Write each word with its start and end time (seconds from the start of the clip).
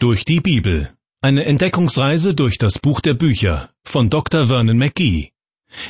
Durch 0.00 0.24
die 0.24 0.38
Bibel. 0.38 0.92
Eine 1.22 1.44
Entdeckungsreise 1.44 2.32
durch 2.32 2.56
das 2.56 2.78
Buch 2.78 3.00
der 3.00 3.14
Bücher 3.14 3.70
von 3.82 4.10
Dr. 4.10 4.46
Vernon 4.46 4.78
McGee. 4.78 5.32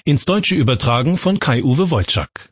Ins 0.07 0.25
Deutsche 0.25 0.55
übertragen 0.55 1.19
von 1.19 1.39
Kai-Uwe 1.39 1.91
Wolczak. 1.91 2.51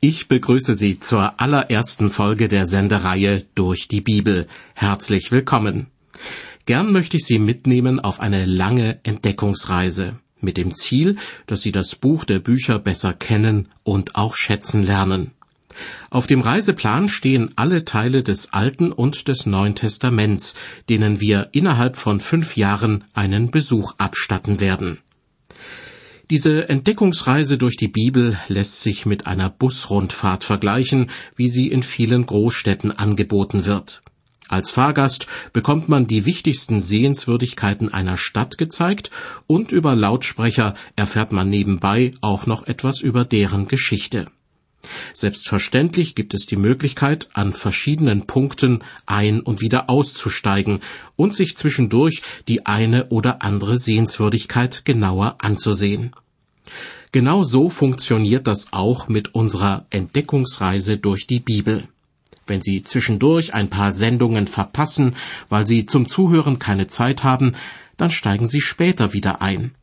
Ich 0.00 0.28
begrüße 0.28 0.76
Sie 0.76 1.00
zur 1.00 1.40
allerersten 1.40 2.10
Folge 2.10 2.46
der 2.46 2.68
Sendereihe 2.68 3.42
Durch 3.56 3.88
die 3.88 4.02
Bibel. 4.02 4.46
Herzlich 4.74 5.32
willkommen. 5.32 5.88
Gern 6.64 6.92
möchte 6.92 7.16
ich 7.16 7.24
Sie 7.24 7.40
mitnehmen 7.40 7.98
auf 7.98 8.20
eine 8.20 8.46
lange 8.46 9.00
Entdeckungsreise 9.02 10.20
mit 10.38 10.58
dem 10.58 10.74
Ziel, 10.74 11.16
dass 11.48 11.62
Sie 11.62 11.72
das 11.72 11.96
Buch 11.96 12.24
der 12.24 12.38
Bücher 12.38 12.78
besser 12.78 13.14
kennen 13.14 13.66
und 13.82 14.14
auch 14.14 14.36
schätzen 14.36 14.84
lernen. 14.84 15.32
Auf 16.12 16.26
dem 16.26 16.40
Reiseplan 16.40 17.08
stehen 17.08 17.52
alle 17.54 17.84
Teile 17.84 18.24
des 18.24 18.52
Alten 18.52 18.90
und 18.90 19.28
des 19.28 19.46
Neuen 19.46 19.76
Testaments, 19.76 20.54
denen 20.88 21.20
wir 21.20 21.50
innerhalb 21.52 21.94
von 21.94 22.20
fünf 22.20 22.56
Jahren 22.56 23.04
einen 23.14 23.52
Besuch 23.52 23.94
abstatten 23.96 24.58
werden. 24.58 24.98
Diese 26.28 26.68
Entdeckungsreise 26.68 27.58
durch 27.58 27.76
die 27.76 27.88
Bibel 27.88 28.36
lässt 28.48 28.82
sich 28.82 29.06
mit 29.06 29.28
einer 29.28 29.50
Busrundfahrt 29.50 30.42
vergleichen, 30.42 31.10
wie 31.36 31.48
sie 31.48 31.68
in 31.68 31.84
vielen 31.84 32.26
Großstädten 32.26 32.90
angeboten 32.90 33.64
wird. 33.64 34.02
Als 34.48 34.72
Fahrgast 34.72 35.28
bekommt 35.52 35.88
man 35.88 36.08
die 36.08 36.26
wichtigsten 36.26 36.80
Sehenswürdigkeiten 36.80 37.94
einer 37.94 38.16
Stadt 38.16 38.58
gezeigt 38.58 39.12
und 39.46 39.70
über 39.70 39.94
Lautsprecher 39.94 40.74
erfährt 40.96 41.30
man 41.30 41.48
nebenbei 41.48 42.10
auch 42.20 42.46
noch 42.46 42.66
etwas 42.66 43.00
über 43.00 43.24
deren 43.24 43.68
Geschichte. 43.68 44.26
Selbstverständlich 45.14 46.14
gibt 46.14 46.34
es 46.34 46.46
die 46.46 46.56
Möglichkeit, 46.56 47.28
an 47.32 47.52
verschiedenen 47.52 48.26
Punkten 48.26 48.82
ein- 49.06 49.40
und 49.40 49.60
wieder 49.60 49.90
auszusteigen 49.90 50.80
und 51.16 51.34
sich 51.34 51.56
zwischendurch 51.56 52.22
die 52.48 52.66
eine 52.66 53.08
oder 53.08 53.42
andere 53.42 53.78
Sehenswürdigkeit 53.78 54.84
genauer 54.84 55.36
anzusehen. 55.38 56.12
Genau 57.12 57.42
so 57.42 57.70
funktioniert 57.70 58.46
das 58.46 58.72
auch 58.72 59.08
mit 59.08 59.34
unserer 59.34 59.86
Entdeckungsreise 59.90 60.96
durch 60.96 61.26
die 61.26 61.40
Bibel. 61.40 61.88
Wenn 62.46 62.62
Sie 62.62 62.82
zwischendurch 62.82 63.52
ein 63.54 63.70
paar 63.70 63.92
Sendungen 63.92 64.46
verpassen, 64.46 65.16
weil 65.48 65.66
Sie 65.66 65.86
zum 65.86 66.06
Zuhören 66.06 66.58
keine 66.58 66.86
Zeit 66.86 67.24
haben, 67.24 67.52
dann 67.96 68.10
steigen 68.10 68.46
Sie 68.46 68.60
später 68.60 69.12
wieder 69.12 69.42
ein. 69.42 69.74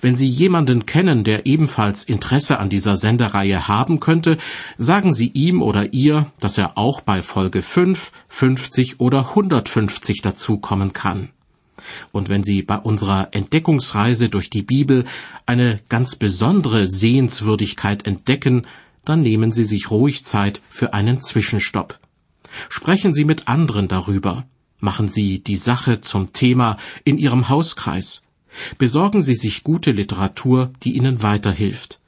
Wenn 0.00 0.16
Sie 0.16 0.28
jemanden 0.28 0.86
kennen, 0.86 1.24
der 1.24 1.46
ebenfalls 1.46 2.04
Interesse 2.04 2.58
an 2.58 2.70
dieser 2.70 2.96
Sendereihe 2.96 3.68
haben 3.68 4.00
könnte, 4.00 4.38
sagen 4.76 5.12
Sie 5.12 5.28
ihm 5.28 5.62
oder 5.62 5.92
ihr, 5.92 6.30
dass 6.40 6.58
er 6.58 6.76
auch 6.78 7.00
bei 7.00 7.22
Folge 7.22 7.62
5, 7.62 8.12
50 8.28 9.00
oder 9.00 9.30
150 9.30 10.22
dazukommen 10.22 10.92
kann. 10.92 11.30
Und 12.12 12.28
wenn 12.28 12.44
Sie 12.44 12.62
bei 12.62 12.78
unserer 12.78 13.28
Entdeckungsreise 13.32 14.28
durch 14.28 14.50
die 14.50 14.62
Bibel 14.62 15.04
eine 15.46 15.80
ganz 15.88 16.16
besondere 16.16 16.86
Sehenswürdigkeit 16.86 18.06
entdecken, 18.06 18.66
dann 19.04 19.20
nehmen 19.20 19.52
Sie 19.52 19.64
sich 19.64 19.90
ruhig 19.90 20.24
Zeit 20.24 20.60
für 20.68 20.94
einen 20.94 21.20
Zwischenstopp. 21.20 21.98
Sprechen 22.68 23.12
Sie 23.12 23.24
mit 23.24 23.48
anderen 23.48 23.88
darüber. 23.88 24.46
Machen 24.80 25.08
Sie 25.08 25.42
die 25.42 25.56
Sache 25.56 26.00
zum 26.00 26.32
Thema 26.32 26.76
in 27.04 27.18
Ihrem 27.18 27.48
Hauskreis. 27.48 28.22
Besorgen 28.78 29.22
Sie 29.22 29.34
sich 29.34 29.64
gute 29.64 29.92
Literatur, 29.92 30.72
die 30.82 30.96
Ihnen 30.96 31.22
weiterhilft. 31.22 32.00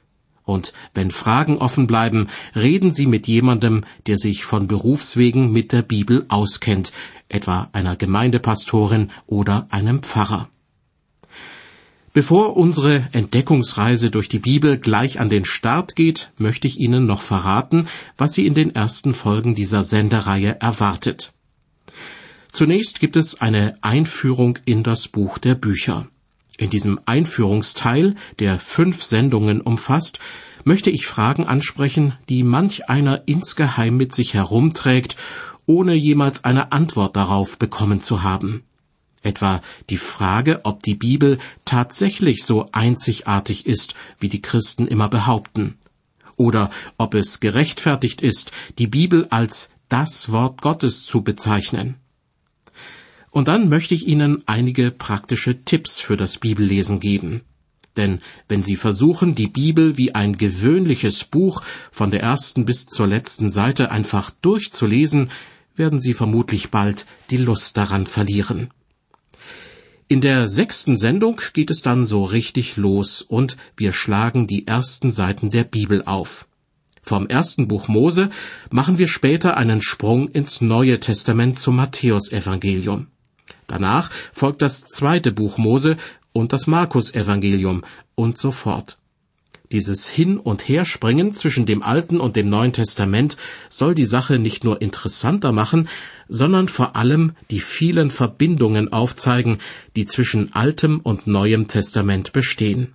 Und 0.43 0.71
wenn 0.93 1.11
Fragen 1.11 1.57
offen 1.57 1.87
bleiben, 1.87 2.27
reden 2.55 2.93
Sie 2.93 3.05
mit 3.05 3.27
jemandem, 3.27 3.83
der 4.05 4.17
sich 4.17 4.45
von 4.45 4.67
Berufswegen 4.67 5.51
mit 5.51 5.73
der 5.73 5.81
Bibel 5.81 6.25
auskennt, 6.29 6.93
etwa 7.27 7.69
einer 7.73 7.97
Gemeindepastorin 7.97 9.11
oder 9.25 9.67
einem 9.71 10.03
Pfarrer. 10.03 10.49
Bevor 12.13 12.57
unsere 12.57 13.09
Entdeckungsreise 13.11 14.09
durch 14.09 14.29
die 14.29 14.39
Bibel 14.39 14.77
gleich 14.77 15.19
an 15.19 15.29
den 15.29 15.45
Start 15.45 15.95
geht, 15.95 16.31
möchte 16.37 16.65
ich 16.65 16.79
Ihnen 16.79 17.05
noch 17.05 17.21
verraten, 17.21 17.87
was 18.17 18.33
Sie 18.33 18.47
in 18.47 18.55
den 18.55 18.73
ersten 18.73 19.13
Folgen 19.13 19.53
dieser 19.53 19.83
Sendereihe 19.83 20.59
erwartet. 20.59 21.33
Zunächst 22.51 23.01
gibt 23.01 23.17
es 23.17 23.39
eine 23.39 23.77
Einführung 23.81 24.57
in 24.65 24.81
das 24.81 25.09
Buch 25.09 25.37
der 25.37 25.53
Bücher. 25.53 26.07
In 26.57 26.71
diesem 26.71 26.99
Einführungsteil, 27.05 28.15
der 28.39 28.57
fünf 28.57 29.03
Sendungen 29.03 29.61
umfasst, 29.61 30.19
möchte 30.63 30.89
ich 30.89 31.05
Fragen 31.05 31.45
ansprechen, 31.45 32.13
die 32.29 32.41
manch 32.41 32.89
einer 32.89 33.23
insgeheim 33.27 33.95
mit 33.95 34.13
sich 34.13 34.33
herumträgt, 34.33 35.15
ohne 35.67 35.93
jemals 35.93 36.43
eine 36.43 36.71
Antwort 36.71 37.15
darauf 37.15 37.59
bekommen 37.59 38.01
zu 38.01 38.23
haben. 38.23 38.63
Etwa 39.21 39.61
die 39.89 39.97
Frage, 39.97 40.61
ob 40.63 40.81
die 40.81 40.95
Bibel 40.95 41.37
tatsächlich 41.63 42.43
so 42.43 42.69
einzigartig 42.71 43.67
ist, 43.67 43.93
wie 44.19 44.29
die 44.29 44.41
Christen 44.41 44.87
immer 44.87 45.09
behaupten, 45.09 45.77
oder 46.37 46.71
ob 46.97 47.13
es 47.13 47.39
gerechtfertigt 47.39 48.21
ist, 48.21 48.51
die 48.79 48.87
Bibel 48.87 49.27
als 49.29 49.69
das 49.89 50.31
Wort 50.31 50.61
Gottes 50.61 51.05
zu 51.05 51.21
bezeichnen. 51.21 51.95
Und 53.37 53.47
dann 53.47 53.69
möchte 53.69 53.93
ich 53.93 54.07
Ihnen 54.07 54.41
einige 54.47 54.89
praktische 54.89 55.63
Tipps 55.63 56.01
für 56.01 56.17
das 56.17 56.39
Bibellesen 56.39 56.99
geben. 56.99 57.41
Denn 57.95 58.19
wenn 58.47 58.63
Sie 58.63 58.75
versuchen, 58.75 59.35
die 59.35 59.45
Bibel 59.45 59.95
wie 59.95 60.15
ein 60.15 60.39
gewöhnliches 60.39 61.23
Buch 61.23 61.61
von 61.91 62.09
der 62.09 62.23
ersten 62.23 62.65
bis 62.65 62.87
zur 62.87 63.05
letzten 63.05 63.51
Seite 63.51 63.91
einfach 63.91 64.31
durchzulesen, 64.41 65.29
werden 65.75 66.01
Sie 66.01 66.15
vermutlich 66.15 66.71
bald 66.71 67.05
die 67.29 67.37
Lust 67.37 67.77
daran 67.77 68.07
verlieren. 68.07 68.71
In 70.07 70.21
der 70.21 70.47
sechsten 70.47 70.97
Sendung 70.97 71.39
geht 71.53 71.69
es 71.69 71.83
dann 71.83 72.07
so 72.07 72.23
richtig 72.23 72.75
los 72.75 73.21
und 73.21 73.55
wir 73.75 73.93
schlagen 73.93 74.47
die 74.47 74.65
ersten 74.65 75.11
Seiten 75.11 75.51
der 75.51 75.63
Bibel 75.63 76.01
auf. 76.07 76.47
Vom 77.03 77.27
ersten 77.27 77.67
Buch 77.67 77.87
Mose 77.87 78.31
machen 78.71 78.97
wir 78.97 79.07
später 79.07 79.57
einen 79.57 79.83
Sprung 79.83 80.27
ins 80.27 80.59
Neue 80.59 80.99
Testament 80.99 81.59
zum 81.59 81.75
Matthäusevangelium. 81.75 83.09
Danach 83.67 84.09
folgt 84.31 84.61
das 84.61 84.85
zweite 84.85 85.31
Buch 85.31 85.57
Mose 85.57 85.97
und 86.33 86.53
das 86.53 86.67
Markus-Evangelium 86.67 87.83
und 88.15 88.37
so 88.37 88.51
fort. 88.51 88.97
Dieses 89.71 90.07
Hin- 90.07 90.37
und 90.37 90.69
Herspringen 90.69 91.33
zwischen 91.33 91.65
dem 91.65 91.83
Alten 91.83 92.21
und 92.21 92.37
dem 92.37 92.49
Neuen 92.49 92.71
Testament 92.71 93.35
soll 93.69 93.95
die 93.95 94.05
Sache 94.05 94.39
nicht 94.39 94.63
nur 94.63 94.81
interessanter 94.81 95.51
machen, 95.51 95.89
sondern 96.29 96.69
vor 96.69 96.95
allem 96.95 97.33
die 97.51 97.59
vielen 97.59 98.09
Verbindungen 98.09 98.93
aufzeigen, 98.93 99.57
die 99.97 100.05
zwischen 100.05 100.53
Altem 100.53 101.01
und 101.01 101.27
Neuem 101.27 101.67
Testament 101.67 102.31
bestehen. 102.31 102.93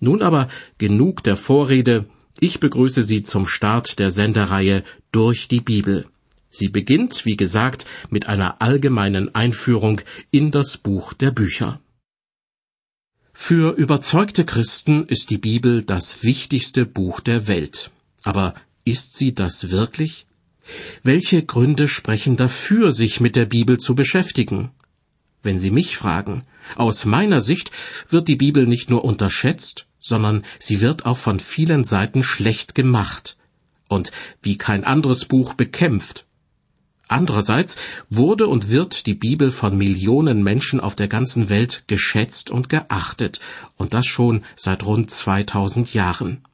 Nun 0.00 0.22
aber 0.22 0.46
genug 0.78 1.24
der 1.24 1.36
Vorrede, 1.36 2.06
ich 2.38 2.60
begrüße 2.60 3.02
Sie 3.02 3.24
zum 3.24 3.48
Start 3.48 3.98
der 3.98 4.12
Sendereihe 4.12 4.84
durch 5.10 5.48
die 5.48 5.60
Bibel. 5.60 6.06
Sie 6.54 6.68
beginnt, 6.68 7.24
wie 7.24 7.36
gesagt, 7.36 7.86
mit 8.10 8.26
einer 8.26 8.60
allgemeinen 8.60 9.34
Einführung 9.34 10.02
in 10.30 10.50
das 10.50 10.76
Buch 10.76 11.14
der 11.14 11.30
Bücher. 11.30 11.80
Für 13.32 13.72
überzeugte 13.72 14.44
Christen 14.44 15.06
ist 15.06 15.30
die 15.30 15.38
Bibel 15.38 15.82
das 15.82 16.24
wichtigste 16.24 16.84
Buch 16.84 17.20
der 17.20 17.48
Welt. 17.48 17.90
Aber 18.22 18.52
ist 18.84 19.16
sie 19.16 19.34
das 19.34 19.70
wirklich? 19.70 20.26
Welche 21.02 21.42
Gründe 21.42 21.88
sprechen 21.88 22.36
dafür, 22.36 22.92
sich 22.92 23.18
mit 23.18 23.34
der 23.34 23.46
Bibel 23.46 23.78
zu 23.78 23.94
beschäftigen? 23.94 24.72
Wenn 25.42 25.58
Sie 25.58 25.70
mich 25.70 25.96
fragen, 25.96 26.44
aus 26.76 27.06
meiner 27.06 27.40
Sicht 27.40 27.70
wird 28.10 28.28
die 28.28 28.36
Bibel 28.36 28.66
nicht 28.66 28.90
nur 28.90 29.04
unterschätzt, 29.04 29.86
sondern 29.98 30.44
sie 30.58 30.82
wird 30.82 31.06
auch 31.06 31.18
von 31.18 31.40
vielen 31.40 31.84
Seiten 31.84 32.22
schlecht 32.22 32.74
gemacht 32.74 33.38
und 33.88 34.12
wie 34.42 34.58
kein 34.58 34.84
anderes 34.84 35.24
Buch 35.24 35.54
bekämpft 35.54 36.26
Andererseits 37.08 37.76
wurde 38.08 38.46
und 38.46 38.68
wird 38.70 39.06
die 39.06 39.14
Bibel 39.14 39.50
von 39.50 39.76
Millionen 39.76 40.42
Menschen 40.42 40.80
auf 40.80 40.96
der 40.96 41.08
ganzen 41.08 41.48
Welt 41.48 41.84
geschätzt 41.86 42.50
und 42.50 42.68
geachtet, 42.68 43.40
und 43.76 43.92
das 43.92 44.06
schon 44.06 44.44
seit 44.56 44.84
rund 44.84 45.10
2000 45.10 45.92
Jahren. 45.94 46.44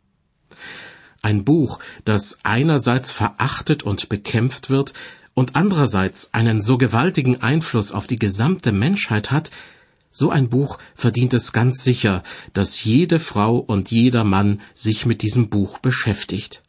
Ein 1.22 1.44
Buch, 1.44 1.78
das 2.04 2.38
einerseits 2.42 3.12
verachtet 3.12 3.82
und 3.82 4.08
bekämpft 4.08 4.70
wird 4.70 4.94
und 5.34 5.56
andererseits 5.56 6.34
einen 6.34 6.62
so 6.62 6.78
gewaltigen 6.78 7.42
Einfluss 7.42 7.92
auf 7.92 8.06
die 8.06 8.18
gesamte 8.18 8.72
Menschheit 8.72 9.30
hat, 9.30 9.50
so 10.10 10.30
ein 10.30 10.48
Buch 10.48 10.78
verdient 10.94 11.34
es 11.34 11.52
ganz 11.52 11.84
sicher, 11.84 12.22
dass 12.52 12.82
jede 12.82 13.18
Frau 13.18 13.58
und 13.58 13.90
jeder 13.90 14.24
Mann 14.24 14.60
sich 14.74 15.06
mit 15.06 15.22
diesem 15.22 15.48
Buch 15.48 15.78
beschäftigt. 15.78 16.62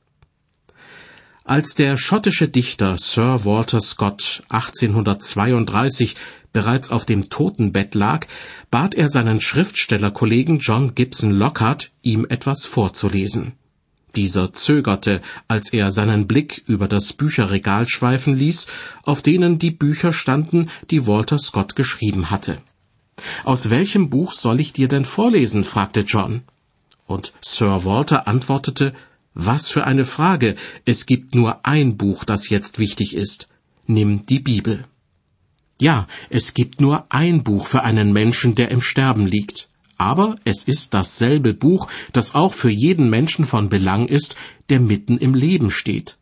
Als 1.49 1.73
der 1.73 1.97
schottische 1.97 2.47
Dichter 2.47 2.97
Sir 2.99 3.43
Walter 3.43 3.81
Scott 3.81 4.43
1832 4.49 6.15
bereits 6.53 6.91
auf 6.91 7.07
dem 7.07 7.31
Totenbett 7.31 7.95
lag, 7.95 8.27
bat 8.69 8.93
er 8.93 9.09
seinen 9.09 9.41
Schriftstellerkollegen 9.41 10.59
John 10.59 10.93
Gibson 10.93 11.31
Lockhart, 11.31 11.89
ihm 12.03 12.27
etwas 12.29 12.67
vorzulesen. 12.67 13.53
Dieser 14.15 14.53
zögerte, 14.53 15.23
als 15.47 15.73
er 15.73 15.91
seinen 15.91 16.27
Blick 16.27 16.61
über 16.67 16.87
das 16.87 17.13
Bücherregal 17.13 17.89
schweifen 17.89 18.35
ließ, 18.35 18.67
auf 19.01 19.23
denen 19.23 19.57
die 19.57 19.71
Bücher 19.71 20.13
standen, 20.13 20.69
die 20.91 21.07
Walter 21.07 21.39
Scott 21.39 21.75
geschrieben 21.75 22.29
hatte. 22.29 22.59
Aus 23.43 23.71
welchem 23.71 24.11
Buch 24.11 24.33
soll 24.33 24.59
ich 24.59 24.71
dir 24.71 24.87
denn 24.87 25.03
vorlesen? 25.03 25.63
fragte 25.63 26.01
John. 26.01 26.43
Und 27.07 27.33
Sir 27.41 27.85
Walter 27.85 28.27
antwortete, 28.27 28.93
was 29.33 29.69
für 29.69 29.85
eine 29.85 30.05
Frage. 30.05 30.55
Es 30.85 31.05
gibt 31.05 31.35
nur 31.35 31.65
ein 31.65 31.97
Buch, 31.97 32.23
das 32.23 32.49
jetzt 32.49 32.79
wichtig 32.79 33.15
ist. 33.15 33.47
Nimm 33.85 34.25
die 34.25 34.39
Bibel. 34.39 34.85
Ja, 35.79 36.07
es 36.29 36.53
gibt 36.53 36.81
nur 36.81 37.05
ein 37.09 37.43
Buch 37.43 37.67
für 37.67 37.83
einen 37.83 38.11
Menschen, 38.11 38.55
der 38.55 38.69
im 38.69 38.81
Sterben 38.81 39.25
liegt. 39.25 39.69
Aber 39.97 40.37
es 40.45 40.63
ist 40.63 40.93
dasselbe 40.93 41.53
Buch, 41.53 41.87
das 42.13 42.35
auch 42.35 42.53
für 42.53 42.69
jeden 42.69 43.09
Menschen 43.09 43.45
von 43.45 43.69
Belang 43.69 44.07
ist, 44.07 44.35
der 44.69 44.79
mitten 44.79 45.17
im 45.17 45.33
Leben 45.33 45.71
steht. 45.71 46.17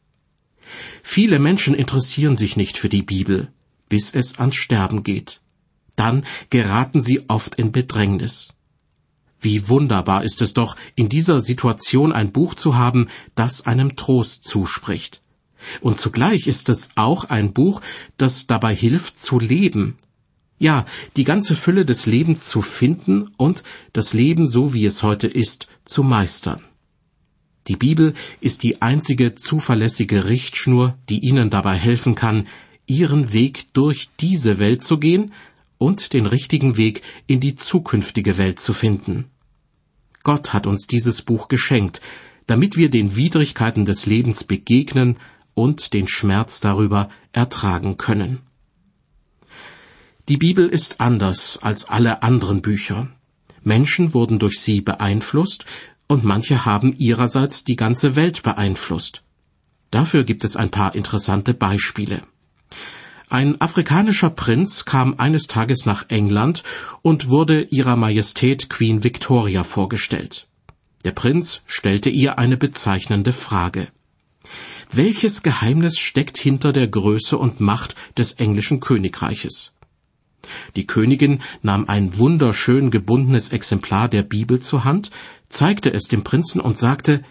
Viele 1.03 1.39
Menschen 1.39 1.73
interessieren 1.73 2.37
sich 2.37 2.57
nicht 2.57 2.77
für 2.77 2.89
die 2.89 3.03
Bibel, 3.03 3.51
bis 3.87 4.13
es 4.13 4.39
ans 4.39 4.55
Sterben 4.55 5.03
geht. 5.03 5.41
Dann 5.95 6.25
geraten 6.49 7.01
sie 7.01 7.29
oft 7.29 7.55
in 7.55 7.71
Bedrängnis. 7.71 8.49
Wie 9.39 9.69
wunderbar 9.69 10.23
ist 10.23 10.41
es 10.41 10.53
doch, 10.53 10.75
in 10.95 11.09
dieser 11.09 11.41
Situation 11.41 12.11
ein 12.11 12.31
Buch 12.31 12.55
zu 12.55 12.75
haben, 12.75 13.07
das 13.35 13.65
einem 13.65 13.95
Trost 13.95 14.43
zuspricht. 14.43 15.21
Und 15.81 15.99
zugleich 15.99 16.47
ist 16.47 16.69
es 16.69 16.89
auch 16.95 17.25
ein 17.25 17.53
Buch, 17.53 17.81
das 18.17 18.47
dabei 18.47 18.75
hilft 18.75 19.19
zu 19.19 19.39
leben. 19.39 19.95
Ja, 20.59 20.85
die 21.17 21.23
ganze 21.23 21.55
Fülle 21.55 21.85
des 21.85 22.07
Lebens 22.07 22.47
zu 22.47 22.61
finden 22.61 23.29
und 23.37 23.63
das 23.93 24.13
Leben 24.13 24.47
so 24.47 24.73
wie 24.73 24.85
es 24.85 25.03
heute 25.03 25.27
ist, 25.27 25.67
zu 25.85 26.03
meistern. 26.03 26.61
Die 27.67 27.75
Bibel 27.75 28.15
ist 28.39 28.63
die 28.63 28.81
einzige 28.81 29.35
zuverlässige 29.35 30.25
Richtschnur, 30.25 30.97
die 31.09 31.19
Ihnen 31.19 31.49
dabei 31.49 31.75
helfen 31.75 32.15
kann, 32.15 32.47
Ihren 32.87 33.33
Weg 33.33 33.73
durch 33.73 34.09
diese 34.19 34.57
Welt 34.57 34.81
zu 34.81 34.97
gehen 34.97 35.33
und 35.77 36.13
den 36.13 36.25
richtigen 36.25 36.77
Weg 36.77 37.01
in 37.27 37.39
die 37.39 37.55
zukünftige 37.55 38.37
Welt 38.37 38.59
zu 38.59 38.73
finden. 38.73 39.25
Gott 40.23 40.53
hat 40.53 40.67
uns 40.67 40.87
dieses 40.87 41.21
Buch 41.21 41.47
geschenkt, 41.47 42.01
damit 42.47 42.77
wir 42.77 42.89
den 42.89 43.15
Widrigkeiten 43.15 43.85
des 43.85 44.05
Lebens 44.05 44.43
begegnen 44.43 45.17
und 45.53 45.93
den 45.93 46.07
Schmerz 46.07 46.59
darüber 46.59 47.09
ertragen 47.31 47.97
können. 47.97 48.39
Die 50.29 50.37
Bibel 50.37 50.67
ist 50.67 50.99
anders 50.99 51.57
als 51.61 51.85
alle 51.85 52.21
anderen 52.23 52.61
Bücher. 52.61 53.07
Menschen 53.63 54.13
wurden 54.13 54.39
durch 54.39 54.59
sie 54.59 54.81
beeinflusst, 54.81 55.65
und 56.09 56.23
manche 56.23 56.65
haben 56.65 56.97
ihrerseits 56.97 57.65
die 57.65 57.75
ganze 57.75 58.15
Welt 58.15 58.43
beeinflusst. 58.43 59.23
Dafür 59.91 60.23
gibt 60.23 60.43
es 60.45 60.55
ein 60.55 60.71
paar 60.71 60.95
interessante 60.95 61.53
Beispiele. 61.53 62.21
Ein 63.29 63.59
afrikanischer 63.59 64.29
Prinz 64.29 64.85
kam 64.85 65.15
eines 65.17 65.47
Tages 65.47 65.85
nach 65.85 66.05
England 66.07 66.63
und 67.01 67.27
wurde 67.27 67.61
ihrer 67.61 67.97
Majestät 67.97 68.69
Queen 68.69 69.03
Victoria 69.03 69.65
vorgestellt. 69.65 70.47
Der 71.03 71.11
Prinz 71.11 71.61
stellte 71.65 72.09
ihr 72.09 72.39
eine 72.39 72.55
bezeichnende 72.55 73.33
Frage. 73.33 73.89
Welches 74.93 75.43
Geheimnis 75.43 75.99
steckt 75.99 76.37
hinter 76.37 76.71
der 76.71 76.87
Größe 76.87 77.37
und 77.37 77.59
Macht 77.59 77.95
des 78.17 78.33
englischen 78.33 78.79
Königreiches? 78.79 79.73
Die 80.77 80.87
Königin 80.87 81.41
nahm 81.61 81.89
ein 81.89 82.17
wunderschön 82.17 82.91
gebundenes 82.91 83.49
Exemplar 83.49 84.07
der 84.07 84.23
Bibel 84.23 84.61
zur 84.61 84.85
Hand, 84.85 85.11
zeigte 85.49 85.93
es 85.93 86.05
dem 86.05 86.23
Prinzen 86.23 86.61
und 86.61 86.77
sagte, 86.77 87.23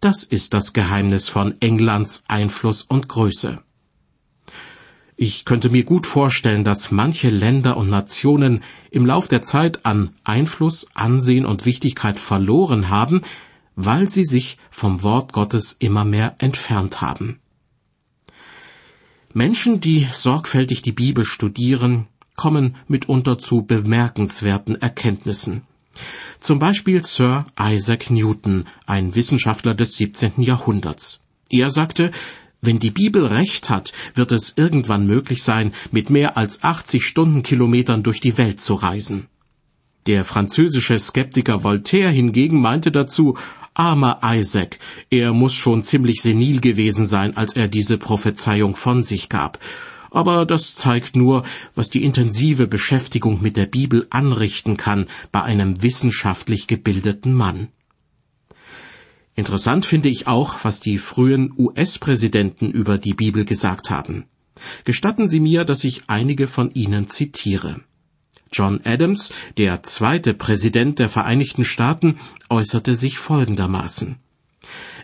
das 0.00 0.24
ist 0.24 0.54
das 0.54 0.72
Geheimnis 0.72 1.28
von 1.28 1.60
Englands 1.60 2.24
Einfluss 2.26 2.80
und 2.80 3.08
Größe. 3.08 3.62
Ich 5.24 5.44
könnte 5.44 5.70
mir 5.70 5.84
gut 5.84 6.08
vorstellen, 6.08 6.64
dass 6.64 6.90
manche 6.90 7.30
Länder 7.30 7.76
und 7.76 7.88
Nationen 7.88 8.64
im 8.90 9.06
Lauf 9.06 9.28
der 9.28 9.40
Zeit 9.40 9.86
an 9.86 10.10
Einfluss, 10.24 10.88
Ansehen 10.94 11.46
und 11.46 11.64
Wichtigkeit 11.64 12.18
verloren 12.18 12.88
haben, 12.88 13.20
weil 13.76 14.08
sie 14.08 14.24
sich 14.24 14.58
vom 14.72 15.04
Wort 15.04 15.32
Gottes 15.32 15.76
immer 15.78 16.04
mehr 16.04 16.34
entfernt 16.38 17.02
haben. 17.02 17.38
Menschen, 19.32 19.80
die 19.80 20.08
sorgfältig 20.12 20.82
die 20.82 20.90
Bibel 20.90 21.24
studieren, 21.24 22.08
kommen 22.34 22.74
mitunter 22.88 23.38
zu 23.38 23.62
bemerkenswerten 23.62 24.74
Erkenntnissen. 24.74 25.62
Zum 26.40 26.58
Beispiel 26.58 27.04
Sir 27.04 27.46
Isaac 27.56 28.10
Newton, 28.10 28.64
ein 28.86 29.14
Wissenschaftler 29.14 29.76
des 29.76 29.94
17. 29.94 30.42
Jahrhunderts. 30.42 31.20
Er 31.48 31.70
sagte, 31.70 32.10
wenn 32.64 32.78
die 32.78 32.92
Bibel 32.92 33.26
recht 33.26 33.70
hat, 33.70 33.92
wird 34.14 34.30
es 34.30 34.54
irgendwann 34.56 35.04
möglich 35.04 35.42
sein, 35.42 35.74
mit 35.90 36.10
mehr 36.10 36.36
als 36.36 36.62
80 36.62 37.04
Stundenkilometern 37.04 38.04
durch 38.04 38.20
die 38.20 38.38
Welt 38.38 38.60
zu 38.60 38.74
reisen. 38.74 39.26
Der 40.06 40.24
französische 40.24 40.98
Skeptiker 40.98 41.64
Voltaire 41.64 42.10
hingegen 42.10 42.60
meinte 42.60 42.92
dazu, 42.92 43.36
Armer 43.74 44.20
Isaac, 44.22 44.78
er 45.10 45.32
muss 45.32 45.54
schon 45.54 45.82
ziemlich 45.82 46.22
senil 46.22 46.60
gewesen 46.60 47.06
sein, 47.06 47.36
als 47.36 47.54
er 47.54 47.66
diese 47.66 47.98
Prophezeiung 47.98 48.76
von 48.76 49.02
sich 49.02 49.28
gab. 49.28 49.58
Aber 50.12 50.46
das 50.46 50.76
zeigt 50.76 51.16
nur, 51.16 51.42
was 51.74 51.90
die 51.90 52.04
intensive 52.04 52.68
Beschäftigung 52.68 53.42
mit 53.42 53.56
der 53.56 53.66
Bibel 53.66 54.06
anrichten 54.10 54.76
kann 54.76 55.06
bei 55.32 55.42
einem 55.42 55.82
wissenschaftlich 55.82 56.68
gebildeten 56.68 57.34
Mann. 57.34 57.68
Interessant 59.34 59.86
finde 59.86 60.10
ich 60.10 60.26
auch, 60.26 60.58
was 60.62 60.80
die 60.80 60.98
frühen 60.98 61.54
US-Präsidenten 61.56 62.70
über 62.70 62.98
die 62.98 63.14
Bibel 63.14 63.44
gesagt 63.44 63.88
haben. 63.90 64.24
Gestatten 64.84 65.28
Sie 65.28 65.40
mir, 65.40 65.64
dass 65.64 65.84
ich 65.84 66.02
einige 66.06 66.46
von 66.46 66.70
ihnen 66.74 67.08
zitiere. 67.08 67.80
John 68.52 68.80
Adams, 68.84 69.32
der 69.56 69.82
zweite 69.82 70.34
Präsident 70.34 70.98
der 70.98 71.08
Vereinigten 71.08 71.64
Staaten, 71.64 72.18
äußerte 72.50 72.94
sich 72.94 73.18
folgendermaßen 73.18 74.16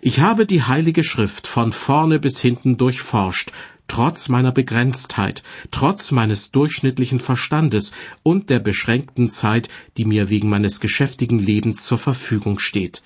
Ich 0.02 0.20
habe 0.20 0.44
die 0.44 0.62
Heilige 0.62 1.02
Schrift 1.02 1.46
von 1.46 1.72
vorne 1.72 2.18
bis 2.18 2.38
hinten 2.40 2.76
durchforscht, 2.76 3.52
trotz 3.88 4.28
meiner 4.28 4.52
Begrenztheit, 4.52 5.42
trotz 5.70 6.10
meines 6.10 6.50
durchschnittlichen 6.50 7.18
Verstandes 7.18 7.92
und 8.22 8.50
der 8.50 8.58
beschränkten 8.58 9.30
Zeit, 9.30 9.70
die 9.96 10.04
mir 10.04 10.28
wegen 10.28 10.50
meines 10.50 10.80
geschäftigen 10.80 11.38
Lebens 11.38 11.86
zur 11.86 11.96
Verfügung 11.96 12.58
steht. 12.58 13.02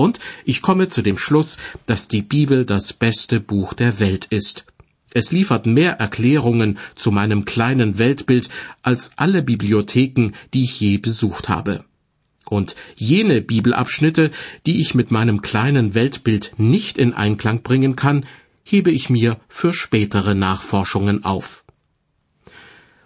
Und 0.00 0.18
ich 0.46 0.62
komme 0.62 0.88
zu 0.88 1.02
dem 1.02 1.18
Schluss, 1.18 1.58
dass 1.84 2.08
die 2.08 2.22
Bibel 2.22 2.64
das 2.64 2.94
beste 2.94 3.38
Buch 3.38 3.74
der 3.74 4.00
Welt 4.00 4.24
ist. 4.30 4.64
Es 5.12 5.30
liefert 5.30 5.66
mehr 5.66 6.00
Erklärungen 6.00 6.78
zu 6.94 7.10
meinem 7.10 7.44
kleinen 7.44 7.98
Weltbild 7.98 8.48
als 8.80 9.10
alle 9.16 9.42
Bibliotheken, 9.42 10.32
die 10.54 10.64
ich 10.64 10.80
je 10.80 10.96
besucht 10.96 11.50
habe. 11.50 11.84
Und 12.46 12.76
jene 12.96 13.42
Bibelabschnitte, 13.42 14.30
die 14.64 14.80
ich 14.80 14.94
mit 14.94 15.10
meinem 15.10 15.42
kleinen 15.42 15.94
Weltbild 15.94 16.52
nicht 16.56 16.96
in 16.96 17.12
Einklang 17.12 17.60
bringen 17.60 17.94
kann, 17.94 18.24
hebe 18.64 18.90
ich 18.90 19.10
mir 19.10 19.38
für 19.50 19.74
spätere 19.74 20.34
Nachforschungen 20.34 21.26
auf. 21.26 21.62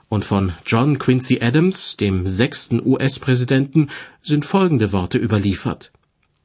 Und 0.08 0.24
von 0.24 0.52
John 0.64 1.00
Quincy 1.00 1.40
Adams, 1.42 1.96
dem 1.96 2.28
sechsten 2.28 2.80
US-Präsidenten, 2.86 3.90
sind 4.22 4.44
folgende 4.44 4.92
Worte 4.92 5.18
überliefert. 5.18 5.90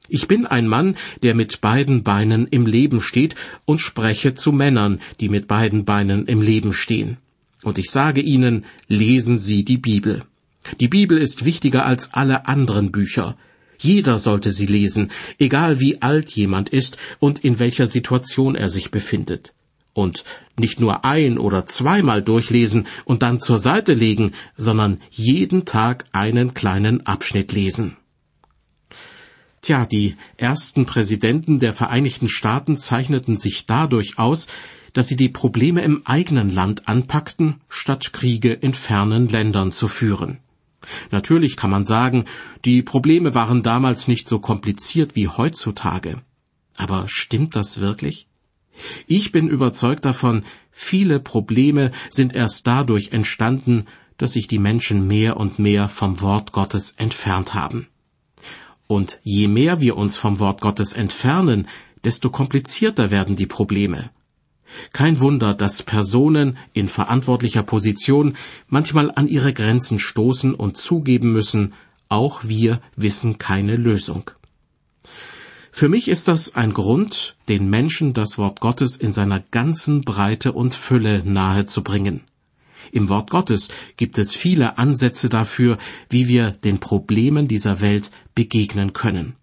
Ich 0.09 0.27
bin 0.27 0.45
ein 0.45 0.67
Mann, 0.67 0.95
der 1.23 1.35
mit 1.35 1.61
beiden 1.61 2.03
Beinen 2.03 2.47
im 2.47 2.65
Leben 2.65 3.01
steht 3.01 3.35
und 3.65 3.79
spreche 3.79 4.33
zu 4.33 4.51
Männern, 4.51 4.99
die 5.19 5.29
mit 5.29 5.47
beiden 5.47 5.85
Beinen 5.85 6.25
im 6.25 6.41
Leben 6.41 6.73
stehen. 6.73 7.17
Und 7.63 7.77
ich 7.77 7.91
sage 7.91 8.21
Ihnen, 8.21 8.65
lesen 8.87 9.37
Sie 9.37 9.63
die 9.63 9.77
Bibel. 9.77 10.23
Die 10.79 10.87
Bibel 10.87 11.17
ist 11.17 11.45
wichtiger 11.45 11.85
als 11.85 12.13
alle 12.13 12.47
anderen 12.47 12.91
Bücher. 12.91 13.37
Jeder 13.79 14.19
sollte 14.19 14.51
sie 14.51 14.65
lesen, 14.65 15.09
egal 15.39 15.79
wie 15.79 16.01
alt 16.01 16.31
jemand 16.31 16.69
ist 16.69 16.97
und 17.19 17.39
in 17.45 17.59
welcher 17.59 17.87
Situation 17.87 18.55
er 18.55 18.69
sich 18.69 18.91
befindet. 18.91 19.53
Und 19.93 20.25
nicht 20.57 20.79
nur 20.79 21.05
ein 21.05 21.37
oder 21.37 21.65
zweimal 21.65 22.21
durchlesen 22.21 22.87
und 23.05 23.23
dann 23.23 23.39
zur 23.39 23.57
Seite 23.57 23.93
legen, 23.93 24.33
sondern 24.55 25.01
jeden 25.09 25.65
Tag 25.65 26.05
einen 26.11 26.53
kleinen 26.53 27.05
Abschnitt 27.05 27.53
lesen. 27.53 27.95
Tja, 29.61 29.85
die 29.85 30.15
ersten 30.37 30.85
Präsidenten 30.85 31.59
der 31.59 31.73
Vereinigten 31.73 32.29
Staaten 32.29 32.77
zeichneten 32.77 33.37
sich 33.37 33.65
dadurch 33.65 34.17
aus, 34.17 34.47
dass 34.93 35.07
sie 35.07 35.17
die 35.17 35.29
Probleme 35.29 35.81
im 35.81 36.01
eigenen 36.05 36.49
Land 36.49 36.87
anpackten, 36.87 37.61
statt 37.67 38.13
Kriege 38.13 38.53
in 38.53 38.73
fernen 38.73 39.27
Ländern 39.27 39.71
zu 39.71 39.87
führen. 39.87 40.39
Natürlich 41.11 41.57
kann 41.57 41.69
man 41.69 41.85
sagen, 41.85 42.25
die 42.65 42.81
Probleme 42.81 43.35
waren 43.35 43.63
damals 43.63 44.07
nicht 44.07 44.27
so 44.27 44.39
kompliziert 44.39 45.15
wie 45.15 45.27
heutzutage. 45.27 46.21
Aber 46.77 47.05
stimmt 47.07 47.55
das 47.55 47.79
wirklich? 47.79 48.27
Ich 49.07 49.33
bin 49.33 49.49
überzeugt 49.49 50.05
davon, 50.05 50.45
viele 50.71 51.19
Probleme 51.19 51.91
sind 52.09 52.33
erst 52.33 52.65
dadurch 52.65 53.11
entstanden, 53.11 53.85
dass 54.17 54.33
sich 54.33 54.47
die 54.47 54.59
Menschen 54.59 55.05
mehr 55.07 55.37
und 55.37 55.59
mehr 55.59 55.89
vom 55.89 56.21
Wort 56.21 56.53
Gottes 56.53 56.93
entfernt 56.97 57.53
haben. 57.53 57.87
Und 58.91 59.19
je 59.21 59.47
mehr 59.47 59.81
wir 59.81 59.97
uns 59.97 60.17
vom 60.17 60.39
Wort 60.39 60.61
Gottes 60.61 60.93
entfernen, 60.93 61.67
desto 62.03 62.31
komplizierter 62.31 63.11
werden 63.11 63.35
die 63.35 63.45
Probleme. 63.45 64.09
Kein 64.93 65.19
Wunder, 65.19 65.53
dass 65.53 65.83
Personen 65.83 66.57
in 66.73 66.87
verantwortlicher 66.87 67.61
Position 67.61 68.35
manchmal 68.67 69.11
an 69.11 69.27
ihre 69.27 69.53
Grenzen 69.53 69.99
stoßen 69.99 70.55
und 70.55 70.75
zugeben 70.77 71.31
müssen, 71.31 71.73
auch 72.07 72.45
wir 72.45 72.81
wissen 72.95 73.37
keine 73.37 73.75
Lösung. 73.75 74.31
Für 75.71 75.87
mich 75.87 76.07
ist 76.07 76.27
das 76.27 76.55
ein 76.55 76.73
Grund, 76.73 77.35
den 77.47 77.69
Menschen 77.69 78.13
das 78.13 78.39
Wort 78.39 78.59
Gottes 78.59 78.97
in 78.97 79.13
seiner 79.13 79.39
ganzen 79.51 80.01
Breite 80.01 80.51
und 80.53 80.73
Fülle 80.73 81.21
nahezubringen. 81.23 82.23
Im 82.91 83.09
Wort 83.09 83.29
Gottes 83.29 83.69
gibt 83.97 84.17
es 84.17 84.35
viele 84.35 84.77
Ansätze 84.77 85.29
dafür, 85.29 85.77
wie 86.09 86.27
wir 86.27 86.51
den 86.51 86.79
Problemen 86.79 87.47
dieser 87.47 87.81
Welt 87.81 88.11
begegnen 88.35 88.93
können. 88.93 89.35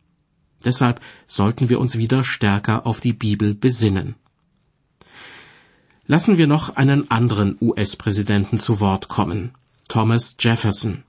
Deshalb 0.64 1.00
sollten 1.26 1.68
wir 1.68 1.78
uns 1.80 1.96
wieder 1.98 2.24
stärker 2.24 2.86
auf 2.86 3.00
die 3.00 3.12
Bibel 3.12 3.54
besinnen. 3.54 4.16
Lassen 6.06 6.38
wir 6.38 6.46
noch 6.46 6.76
einen 6.76 7.10
anderen 7.10 7.56
US-Präsidenten 7.60 8.58
zu 8.58 8.80
Wort 8.80 9.08
kommen, 9.08 9.52
Thomas 9.88 10.36
Jefferson. 10.38 11.02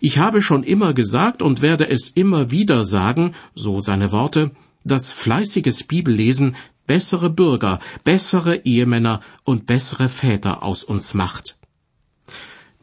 Ich 0.00 0.18
habe 0.18 0.42
schon 0.42 0.62
immer 0.62 0.92
gesagt 0.92 1.42
und 1.42 1.62
werde 1.62 1.88
es 1.88 2.08
immer 2.08 2.50
wieder 2.50 2.84
sagen, 2.84 3.34
so 3.54 3.80
seine 3.80 4.12
Worte, 4.12 4.52
dass 4.84 5.10
fleißiges 5.10 5.84
Bibellesen 5.84 6.56
bessere 6.88 7.30
Bürger, 7.30 7.78
bessere 8.02 8.64
Ehemänner 8.64 9.20
und 9.44 9.66
bessere 9.66 10.08
Väter 10.08 10.64
aus 10.64 10.82
uns 10.82 11.14
macht. 11.14 11.56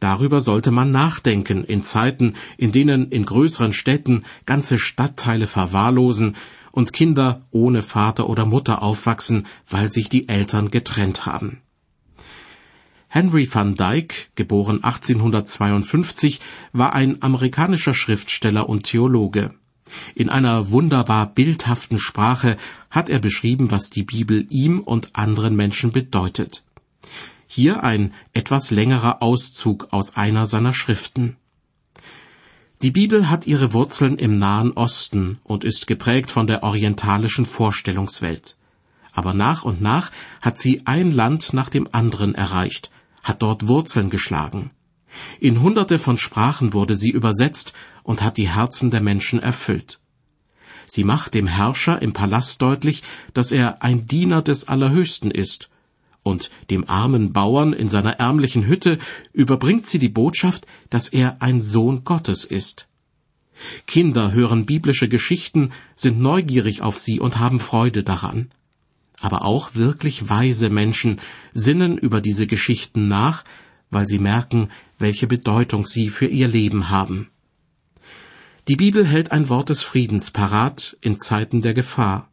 Darüber 0.00 0.40
sollte 0.40 0.70
man 0.70 0.90
nachdenken 0.90 1.64
in 1.64 1.82
Zeiten, 1.82 2.34
in 2.56 2.72
denen 2.72 3.10
in 3.10 3.26
größeren 3.26 3.74
Städten 3.74 4.24
ganze 4.46 4.78
Stadtteile 4.78 5.46
verwahrlosen 5.46 6.36
und 6.70 6.92
Kinder 6.92 7.42
ohne 7.50 7.82
Vater 7.82 8.28
oder 8.28 8.44
Mutter 8.44 8.82
aufwachsen, 8.82 9.46
weil 9.68 9.90
sich 9.90 10.08
die 10.08 10.28
Eltern 10.28 10.70
getrennt 10.70 11.26
haben. 11.26 11.62
Henry 13.08 13.48
van 13.50 13.74
Dyke, 13.76 14.26
geboren 14.34 14.84
1852, 14.84 16.40
war 16.72 16.92
ein 16.92 17.22
amerikanischer 17.22 17.94
Schriftsteller 17.94 18.68
und 18.68 18.82
Theologe. 18.82 19.54
In 20.14 20.28
einer 20.28 20.70
wunderbar 20.70 21.26
bildhaften 21.26 21.98
Sprache 21.98 22.56
hat 22.90 23.08
er 23.10 23.18
beschrieben, 23.18 23.70
was 23.70 23.90
die 23.90 24.02
Bibel 24.02 24.46
ihm 24.50 24.80
und 24.80 25.14
anderen 25.14 25.56
Menschen 25.56 25.92
bedeutet. 25.92 26.64
Hier 27.46 27.84
ein 27.84 28.12
etwas 28.32 28.70
längerer 28.70 29.22
Auszug 29.22 29.88
aus 29.92 30.16
einer 30.16 30.46
seiner 30.46 30.72
Schriften. 30.72 31.36
Die 32.82 32.90
Bibel 32.90 33.30
hat 33.30 33.46
ihre 33.46 33.72
Wurzeln 33.72 34.18
im 34.18 34.32
Nahen 34.32 34.72
Osten 34.72 35.38
und 35.44 35.64
ist 35.64 35.86
geprägt 35.86 36.30
von 36.30 36.46
der 36.46 36.62
orientalischen 36.62 37.46
Vorstellungswelt. 37.46 38.56
Aber 39.12 39.32
nach 39.32 39.64
und 39.64 39.80
nach 39.80 40.10
hat 40.42 40.58
sie 40.58 40.86
ein 40.86 41.10
Land 41.10 41.54
nach 41.54 41.70
dem 41.70 41.88
anderen 41.92 42.34
erreicht, 42.34 42.90
hat 43.22 43.40
dort 43.40 43.66
Wurzeln 43.66 44.10
geschlagen. 44.10 44.68
In 45.40 45.60
hunderte 45.60 45.98
von 45.98 46.18
Sprachen 46.18 46.72
wurde 46.72 46.94
sie 46.94 47.10
übersetzt 47.10 47.72
und 48.02 48.22
hat 48.22 48.36
die 48.36 48.48
Herzen 48.48 48.90
der 48.90 49.00
Menschen 49.00 49.40
erfüllt. 49.40 50.00
Sie 50.86 51.04
macht 51.04 51.34
dem 51.34 51.46
Herrscher 51.46 52.00
im 52.00 52.12
Palast 52.12 52.62
deutlich, 52.62 53.02
dass 53.34 53.52
er 53.52 53.82
ein 53.82 54.06
Diener 54.06 54.42
des 54.42 54.68
Allerhöchsten 54.68 55.30
ist, 55.30 55.68
und 56.22 56.50
dem 56.70 56.88
armen 56.88 57.32
Bauern 57.32 57.72
in 57.72 57.88
seiner 57.88 58.18
ärmlichen 58.18 58.66
Hütte 58.66 58.98
überbringt 59.32 59.86
sie 59.86 60.00
die 60.00 60.08
Botschaft, 60.08 60.66
dass 60.90 61.08
er 61.08 61.36
ein 61.40 61.60
Sohn 61.60 62.02
Gottes 62.02 62.44
ist. 62.44 62.88
Kinder 63.86 64.32
hören 64.32 64.66
biblische 64.66 65.08
Geschichten, 65.08 65.72
sind 65.94 66.20
neugierig 66.20 66.82
auf 66.82 66.98
sie 66.98 67.20
und 67.20 67.38
haben 67.38 67.58
Freude 67.58 68.02
daran 68.02 68.50
aber 69.20 69.44
auch 69.44 69.74
wirklich 69.74 70.28
weise 70.28 70.70
Menschen 70.70 71.20
sinnen 71.52 71.98
über 71.98 72.20
diese 72.20 72.46
Geschichten 72.46 73.08
nach, 73.08 73.44
weil 73.90 74.06
sie 74.06 74.18
merken, 74.18 74.70
welche 74.98 75.26
Bedeutung 75.26 75.86
sie 75.86 76.08
für 76.08 76.26
ihr 76.26 76.48
Leben 76.48 76.90
haben. 76.90 77.30
Die 78.68 78.76
Bibel 78.76 79.06
hält 79.06 79.30
ein 79.30 79.48
Wort 79.48 79.68
des 79.68 79.82
Friedens 79.82 80.30
parat 80.30 80.96
in 81.00 81.18
Zeiten 81.18 81.62
der 81.62 81.74
Gefahr, 81.74 82.28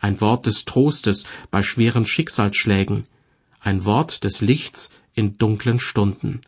ein 0.00 0.20
Wort 0.20 0.46
des 0.46 0.64
Trostes 0.64 1.24
bei 1.50 1.62
schweren 1.62 2.06
Schicksalsschlägen, 2.06 3.04
ein 3.60 3.84
Wort 3.84 4.24
des 4.24 4.40
Lichts 4.40 4.90
in 5.14 5.36
dunklen 5.36 5.78
Stunden. 5.78 6.40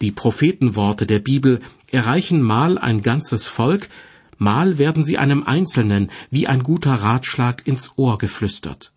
Die 0.00 0.12
Prophetenworte 0.12 1.06
der 1.06 1.20
Bibel 1.20 1.60
erreichen 1.90 2.42
mal 2.42 2.78
ein 2.78 3.02
ganzes 3.02 3.46
Volk, 3.46 3.88
mal 4.38 4.78
werden 4.78 5.04
sie 5.04 5.18
einem 5.18 5.42
Einzelnen 5.42 6.10
wie 6.30 6.46
ein 6.46 6.62
guter 6.62 6.94
Ratschlag 6.94 7.66
ins 7.66 7.92
Ohr 7.96 8.18
geflüstert. 8.18 8.92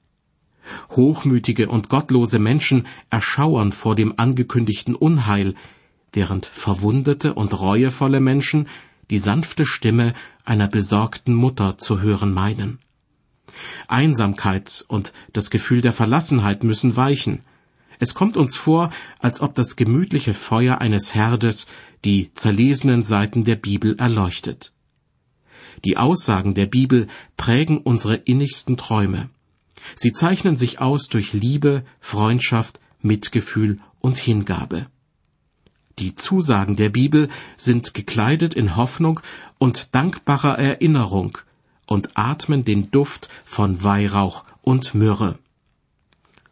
Hochmütige 0.92 1.70
und 1.70 1.90
gottlose 1.90 2.40
Menschen 2.40 2.88
erschauern 3.10 3.72
vor 3.72 3.96
dem 3.96 4.14
angekündigten 4.18 4.96
Unheil, 4.96 5.56
während 6.12 6.46
verwundete 6.46 7.34
und 7.34 7.60
reuevolle 7.60 8.20
Menschen 8.20 8.68
die 9.10 9.20
sanfte 9.20 9.66
Stimme 9.66 10.14
einer 10.46 10.68
besorgten 10.68 11.34
Mutter 11.34 11.78
zu 11.78 12.02
hören 12.02 12.34
meinen. 12.34 12.80
Einsamkeit 13.88 14.86
und 14.88 15.14
das 15.34 15.50
Gefühl 15.50 15.82
der 15.82 15.94
Verlassenheit 15.94 16.64
müssen 16.64 16.96
weichen. 16.96 17.42
Es 18.00 18.14
kommt 18.14 18.38
uns 18.38 18.58
vor, 18.58 18.92
als 19.20 19.42
ob 19.42 19.56
das 19.56 19.76
gemütliche 19.76 20.34
Feuer 20.34 20.80
eines 20.80 21.14
Herdes 21.14 21.68
die 22.06 22.32
zerlesenen 22.34 23.04
Seiten 23.04 23.44
der 23.44 23.56
Bibel 23.56 23.96
erleuchtet. 23.98 24.74
Die 25.86 25.98
Aussagen 25.98 26.54
der 26.54 26.66
Bibel 26.66 27.08
prägen 27.38 27.78
unsere 27.78 28.16
innigsten 28.16 28.78
Träume. 28.78 29.30
Sie 29.96 30.12
zeichnen 30.12 30.58
sich 30.58 30.80
aus 30.80 31.08
durch 31.08 31.34
Liebe, 31.34 31.84
Freundschaft, 32.00 32.80
Mitgefühl 33.02 33.80
und 34.00 34.18
Hingabe. 34.18 34.88
Die 36.00 36.16
Zusagen 36.16 36.76
der 36.76 36.90
Bibel 36.90 37.30
sind 37.58 37.94
gekleidet 37.94 38.54
in 38.54 38.76
Hoffnung 38.76 39.20
und 39.60 39.94
dankbarer 39.94 40.58
Erinnerung 40.58 41.38
und 41.86 42.18
atmen 42.18 42.66
den 42.66 42.90
Duft 42.90 43.30
von 43.46 43.84
Weihrauch 43.84 44.46
und 44.62 44.96
Myrrhe. 44.96 45.38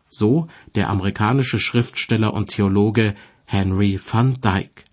So 0.09 0.47
der 0.75 0.89
amerikanische 0.89 1.59
Schriftsteller 1.59 2.33
und 2.33 2.49
Theologe 2.49 3.15
Henry 3.45 3.99
van 3.99 4.39
Dyke. 4.41 4.83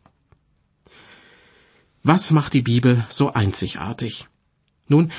Was 2.03 2.31
macht 2.31 2.55
die 2.55 2.63
Bibel 2.63 3.05
so 3.09 3.33
einzigartig? 3.33 4.29
Nun, 4.87 5.13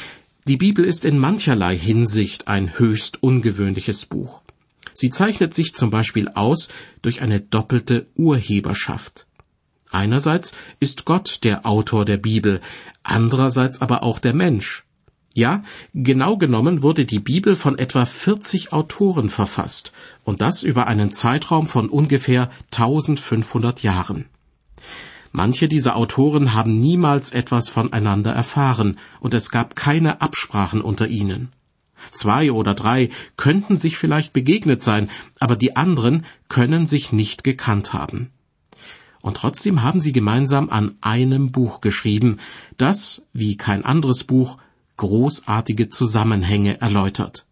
die 0.48 0.58
Bibel 0.58 0.86
ist 0.86 1.05
in 1.05 1.19
mancherlei 1.19 1.77
Hinsicht 1.77 2.48
ein 2.48 2.79
höchst 2.79 3.22
ungewöhnliches 3.22 4.05
Buch. 4.05 4.41
Sie 4.93 5.10
zeichnet 5.10 5.53
sich 5.53 5.74
zum 5.74 5.91
Beispiel 5.91 6.29
aus 6.29 6.69
durch 7.01 7.22
eine 7.22 7.39
doppelte 7.39 8.08
Urheberschaft. 8.15 9.27
Einerseits 9.91 10.53
ist 10.79 11.05
Gott 11.05 11.43
der 11.43 11.65
Autor 11.65 12.05
der 12.05 12.17
Bibel, 12.17 12.62
andererseits 13.03 13.81
aber 13.81 14.03
auch 14.03 14.19
der 14.19 14.34
Mensch. 14.34 14.86
Ja, 15.34 15.63
genau 15.93 16.38
genommen 16.38 16.81
wurde 16.81 17.05
die 17.05 17.19
Bibel 17.19 17.55
von 17.55 17.77
etwa 17.77 18.05
40 18.05 18.74
Autoren 18.74 19.29
verfasst, 19.29 19.91
und 20.24 20.41
das 20.41 20.63
über 20.63 20.88
einen 20.88 21.12
Zeitraum 21.12 21.67
von 21.67 21.89
ungefähr 21.89 22.50
1500 22.74 23.84
Jahren. 23.84 24.25
Manche 25.31 25.67
dieser 25.67 25.95
Autoren 25.95 26.53
haben 26.53 26.79
niemals 26.79 27.31
etwas 27.31 27.69
voneinander 27.69 28.31
erfahren, 28.31 28.98
und 29.19 29.33
es 29.33 29.51
gab 29.51 29.75
keine 29.75 30.21
Absprachen 30.21 30.81
unter 30.81 31.07
ihnen. 31.07 31.50
Zwei 32.12 32.51
oder 32.51 32.74
drei 32.74 33.09
könnten 33.38 33.77
sich 33.77 33.98
vielleicht 33.98 34.33
begegnet 34.33 34.81
sein, 34.81 35.09
aber 35.39 35.55
die 35.55 35.75
anderen 35.75 36.25
können 36.48 36.88
sich 36.88 37.12
nicht 37.12 37.43
gekannt 37.43 37.93
haben. 37.93 38.31
Und 39.21 39.38
trotzdem 39.38 39.83
haben 39.83 40.00
sie 40.00 40.13
gemeinsam 40.13 40.69
an 40.69 40.95
einem 41.01 41.51
Buch 41.51 41.81
geschrieben, 41.81 42.38
das, 42.77 43.24
wie 43.33 43.57
kein 43.57 43.83
anderes 43.83 44.24
Buch, 44.24 44.57
großartige 44.98 45.89
Zusammenhänge 45.89 46.79
erläutert. 46.81 47.45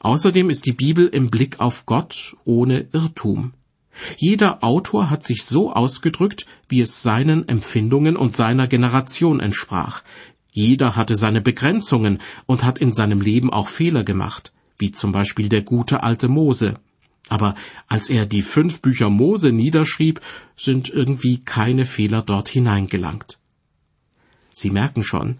Außerdem 0.00 0.50
ist 0.50 0.66
die 0.66 0.72
Bibel 0.72 1.06
im 1.06 1.30
Blick 1.30 1.60
auf 1.60 1.86
Gott 1.86 2.36
ohne 2.44 2.86
Irrtum. 2.92 3.54
Jeder 4.16 4.64
Autor 4.64 5.10
hat 5.10 5.24
sich 5.24 5.44
so 5.44 5.72
ausgedrückt, 5.72 6.46
wie 6.68 6.80
es 6.80 7.02
seinen 7.02 7.48
Empfindungen 7.48 8.16
und 8.16 8.34
seiner 8.34 8.66
Generation 8.66 9.40
entsprach. 9.40 10.02
Jeder 10.50 10.96
hatte 10.96 11.14
seine 11.14 11.40
Begrenzungen 11.40 12.20
und 12.46 12.64
hat 12.64 12.78
in 12.78 12.94
seinem 12.94 13.20
Leben 13.20 13.50
auch 13.50 13.68
Fehler 13.68 14.04
gemacht, 14.04 14.52
wie 14.78 14.92
zum 14.92 15.12
Beispiel 15.12 15.48
der 15.48 15.62
gute 15.62 16.02
alte 16.02 16.28
Mose. 16.28 16.78
Aber 17.28 17.54
als 17.88 18.10
er 18.10 18.26
die 18.26 18.42
fünf 18.42 18.82
Bücher 18.82 19.08
Mose 19.08 19.52
niederschrieb, 19.52 20.20
sind 20.56 20.88
irgendwie 20.90 21.38
keine 21.38 21.86
Fehler 21.86 22.22
dort 22.22 22.48
hineingelangt. 22.48 23.38
Sie 24.52 24.70
merken 24.70 25.02
schon, 25.02 25.38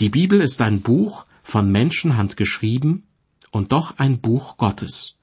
die 0.00 0.08
Bibel 0.08 0.40
ist 0.40 0.60
ein 0.60 0.80
Buch 0.80 1.26
von 1.42 1.70
Menschenhand 1.70 2.36
geschrieben 2.36 3.04
und 3.50 3.72
doch 3.72 3.98
ein 3.98 4.20
Buch 4.20 4.56
Gottes. 4.56 5.17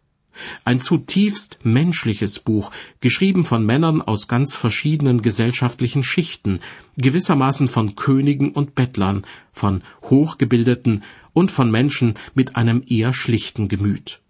Ein 0.64 0.80
zutiefst 0.80 1.60
menschliches 1.64 2.40
Buch, 2.40 2.72
geschrieben 3.00 3.46
von 3.46 3.66
Männern 3.66 4.02
aus 4.02 4.28
ganz 4.28 4.56
verschiedenen 4.56 5.22
gesellschaftlichen 5.22 6.04
Schichten, 6.04 6.60
gewissermaßen 6.98 7.68
von 7.68 7.96
Königen 7.96 8.52
und 8.52 8.76
Bettlern, 8.76 9.26
von 9.54 9.84
Hochgebildeten 10.04 11.04
und 11.34 11.52
von 11.52 11.72
Menschen 11.72 12.16
mit 12.34 12.56
einem 12.56 12.84
eher 12.88 13.14
schlichten 13.14 13.68
Gemüt. 13.68 14.22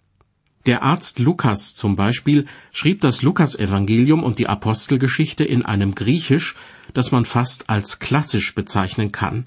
Der 0.65 0.81
Arzt 0.81 1.19
Lukas 1.19 1.75
zum 1.75 1.95
Beispiel 1.95 2.47
schrieb 2.71 3.01
das 3.01 3.21
Lukasevangelium 3.21 4.23
und 4.23 4.39
die 4.39 4.47
Apostelgeschichte 4.47 5.43
in 5.43 5.63
einem 5.63 5.93
Griechisch, 5.93 6.55
das 6.93 7.11
man 7.11 7.25
fast 7.25 7.69
als 7.69 7.99
klassisch 7.99 8.55
bezeichnen 8.55 9.11
kann. 9.11 9.45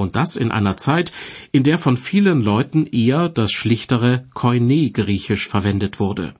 Und 0.00 0.16
das 0.16 0.36
in 0.36 0.50
einer 0.50 0.78
Zeit, 0.78 1.12
in 1.52 1.62
der 1.62 1.76
von 1.76 1.98
vielen 1.98 2.40
Leuten 2.40 2.86
eher 2.86 3.28
das 3.28 3.52
schlichtere 3.52 4.24
Koine-Griechisch 4.32 5.46
verwendet 5.46 6.00
wurde. 6.00 6.32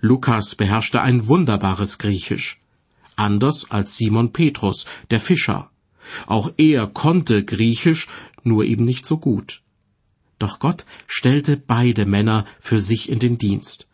Lukas 0.00 0.54
beherrschte 0.54 1.02
ein 1.02 1.26
wunderbares 1.26 1.98
Griechisch. 1.98 2.60
Anders 3.16 3.68
als 3.68 3.96
Simon 3.96 4.32
Petrus, 4.32 4.86
der 5.10 5.18
Fischer. 5.18 5.72
Auch 6.26 6.52
er 6.56 6.86
konnte 6.86 7.44
Griechisch, 7.44 8.06
nur 8.44 8.64
eben 8.64 8.84
nicht 8.84 9.06
so 9.06 9.18
gut. 9.18 9.60
Doch 10.38 10.60
Gott 10.60 10.86
stellte 11.08 11.56
beide 11.56 12.06
Männer 12.06 12.46
für 12.60 12.80
sich 12.80 13.08
in 13.08 13.18
den 13.18 13.38
Dienst. 13.38 13.88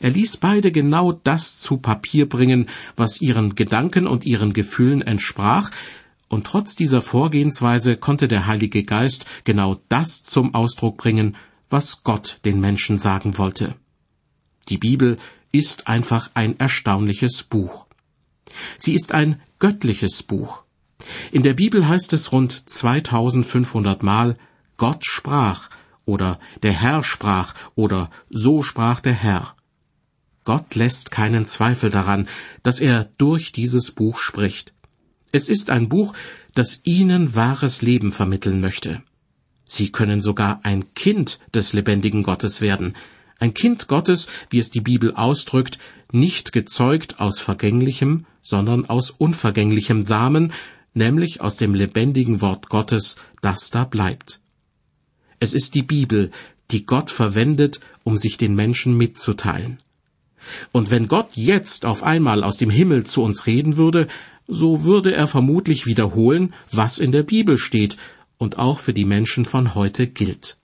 Er 0.00 0.10
ließ 0.10 0.38
beide 0.38 0.72
genau 0.72 1.12
das 1.12 1.60
zu 1.60 1.76
Papier 1.76 2.26
bringen, 2.26 2.70
was 2.96 3.20
ihren 3.20 3.54
Gedanken 3.54 4.06
und 4.06 4.24
ihren 4.24 4.54
Gefühlen 4.54 5.02
entsprach, 5.02 5.70
und 6.30 6.46
trotz 6.46 6.76
dieser 6.76 7.02
Vorgehensweise 7.02 7.96
konnte 7.96 8.28
der 8.28 8.46
Heilige 8.46 8.84
Geist 8.84 9.26
genau 9.44 9.80
das 9.88 10.22
zum 10.22 10.54
Ausdruck 10.54 10.96
bringen, 10.96 11.36
was 11.68 12.04
Gott 12.04 12.38
den 12.44 12.60
Menschen 12.60 12.98
sagen 12.98 13.36
wollte. 13.36 13.74
Die 14.68 14.78
Bibel 14.78 15.18
ist 15.52 15.88
einfach 15.88 16.30
ein 16.34 16.58
erstaunliches 16.58 17.42
Buch. 17.42 17.88
Sie 18.78 18.94
ist 18.94 19.12
ein 19.12 19.42
göttliches 19.58 20.22
Buch. 20.22 20.62
In 21.32 21.42
der 21.42 21.54
Bibel 21.54 21.88
heißt 21.88 22.12
es 22.12 22.30
rund 22.30 22.68
2500 22.68 24.02
Mal, 24.04 24.38
Gott 24.76 25.04
sprach, 25.04 25.68
oder 26.04 26.38
der 26.62 26.72
Herr 26.72 27.02
sprach 27.02 27.54
oder 27.74 28.08
so 28.30 28.62
sprach 28.62 29.00
der 29.00 29.14
Herr. 29.14 29.56
Gott 30.44 30.76
lässt 30.76 31.10
keinen 31.10 31.44
Zweifel 31.46 31.90
daran, 31.90 32.28
dass 32.62 32.80
er 32.80 33.04
durch 33.18 33.52
dieses 33.52 33.90
Buch 33.90 34.18
spricht. 34.18 34.72
Es 35.32 35.48
ist 35.48 35.70
ein 35.70 35.88
Buch, 35.88 36.14
das 36.54 36.80
Ihnen 36.84 37.34
wahres 37.34 37.82
Leben 37.82 38.12
vermitteln 38.12 38.60
möchte. 38.60 39.02
Sie 39.66 39.92
können 39.92 40.20
sogar 40.20 40.60
ein 40.64 40.94
Kind 40.94 41.38
des 41.54 41.72
lebendigen 41.72 42.24
Gottes 42.24 42.60
werden, 42.60 42.94
ein 43.38 43.54
Kind 43.54 43.88
Gottes, 43.88 44.26
wie 44.50 44.58
es 44.58 44.70
die 44.70 44.80
Bibel 44.80 45.14
ausdrückt, 45.14 45.78
nicht 46.12 46.52
gezeugt 46.52 47.20
aus 47.20 47.40
vergänglichem, 47.40 48.26
sondern 48.42 48.86
aus 48.86 49.10
unvergänglichem 49.10 50.02
Samen, 50.02 50.52
nämlich 50.92 51.40
aus 51.40 51.56
dem 51.56 51.74
lebendigen 51.74 52.40
Wort 52.40 52.68
Gottes, 52.68 53.16
das 53.40 53.70
da 53.70 53.84
bleibt. 53.84 54.40
Es 55.38 55.54
ist 55.54 55.74
die 55.74 55.82
Bibel, 55.82 56.32
die 56.70 56.84
Gott 56.84 57.10
verwendet, 57.10 57.80
um 58.02 58.18
sich 58.18 58.36
den 58.36 58.54
Menschen 58.54 58.96
mitzuteilen. 58.96 59.78
Und 60.72 60.90
wenn 60.90 61.08
Gott 61.08 61.30
jetzt 61.34 61.84
auf 61.84 62.02
einmal 62.02 62.44
aus 62.44 62.56
dem 62.56 62.70
Himmel 62.70 63.04
zu 63.04 63.22
uns 63.22 63.46
reden 63.46 63.76
würde, 63.76 64.08
so 64.50 64.84
würde 64.84 65.14
er 65.14 65.26
vermutlich 65.26 65.86
wiederholen, 65.86 66.54
was 66.70 66.98
in 66.98 67.12
der 67.12 67.22
Bibel 67.22 67.56
steht 67.56 67.96
und 68.36 68.58
auch 68.58 68.78
für 68.78 68.92
die 68.92 69.04
Menschen 69.04 69.44
von 69.44 69.74
heute 69.74 70.06
gilt. 70.06 70.58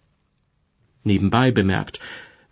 Nebenbei 1.05 1.51
bemerkt, 1.51 2.01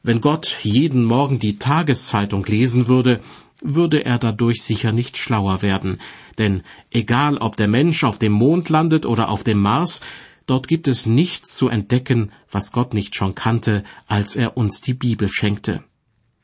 wenn 0.02 0.20
Gott 0.20 0.58
jeden 0.62 1.04
Morgen 1.04 1.38
die 1.38 1.58
Tageszeitung 1.58 2.44
lesen 2.46 2.88
würde, 2.88 3.20
würde 3.60 4.04
er 4.04 4.18
dadurch 4.18 4.62
sicher 4.62 4.92
nicht 4.92 5.16
schlauer 5.16 5.62
werden, 5.62 6.00
denn 6.38 6.62
egal 6.90 7.38
ob 7.38 7.56
der 7.56 7.68
Mensch 7.68 8.04
auf 8.04 8.18
dem 8.18 8.32
Mond 8.32 8.68
landet 8.68 9.06
oder 9.06 9.28
auf 9.28 9.44
dem 9.44 9.60
Mars, 9.60 10.00
Dort 10.46 10.68
gibt 10.68 10.88
es 10.88 11.06
nichts 11.06 11.56
zu 11.56 11.68
entdecken, 11.68 12.30
was 12.50 12.72
Gott 12.72 12.92
nicht 12.92 13.16
schon 13.16 13.34
kannte, 13.34 13.82
als 14.06 14.36
er 14.36 14.56
uns 14.56 14.80
die 14.82 14.92
Bibel 14.94 15.28
schenkte. 15.28 15.82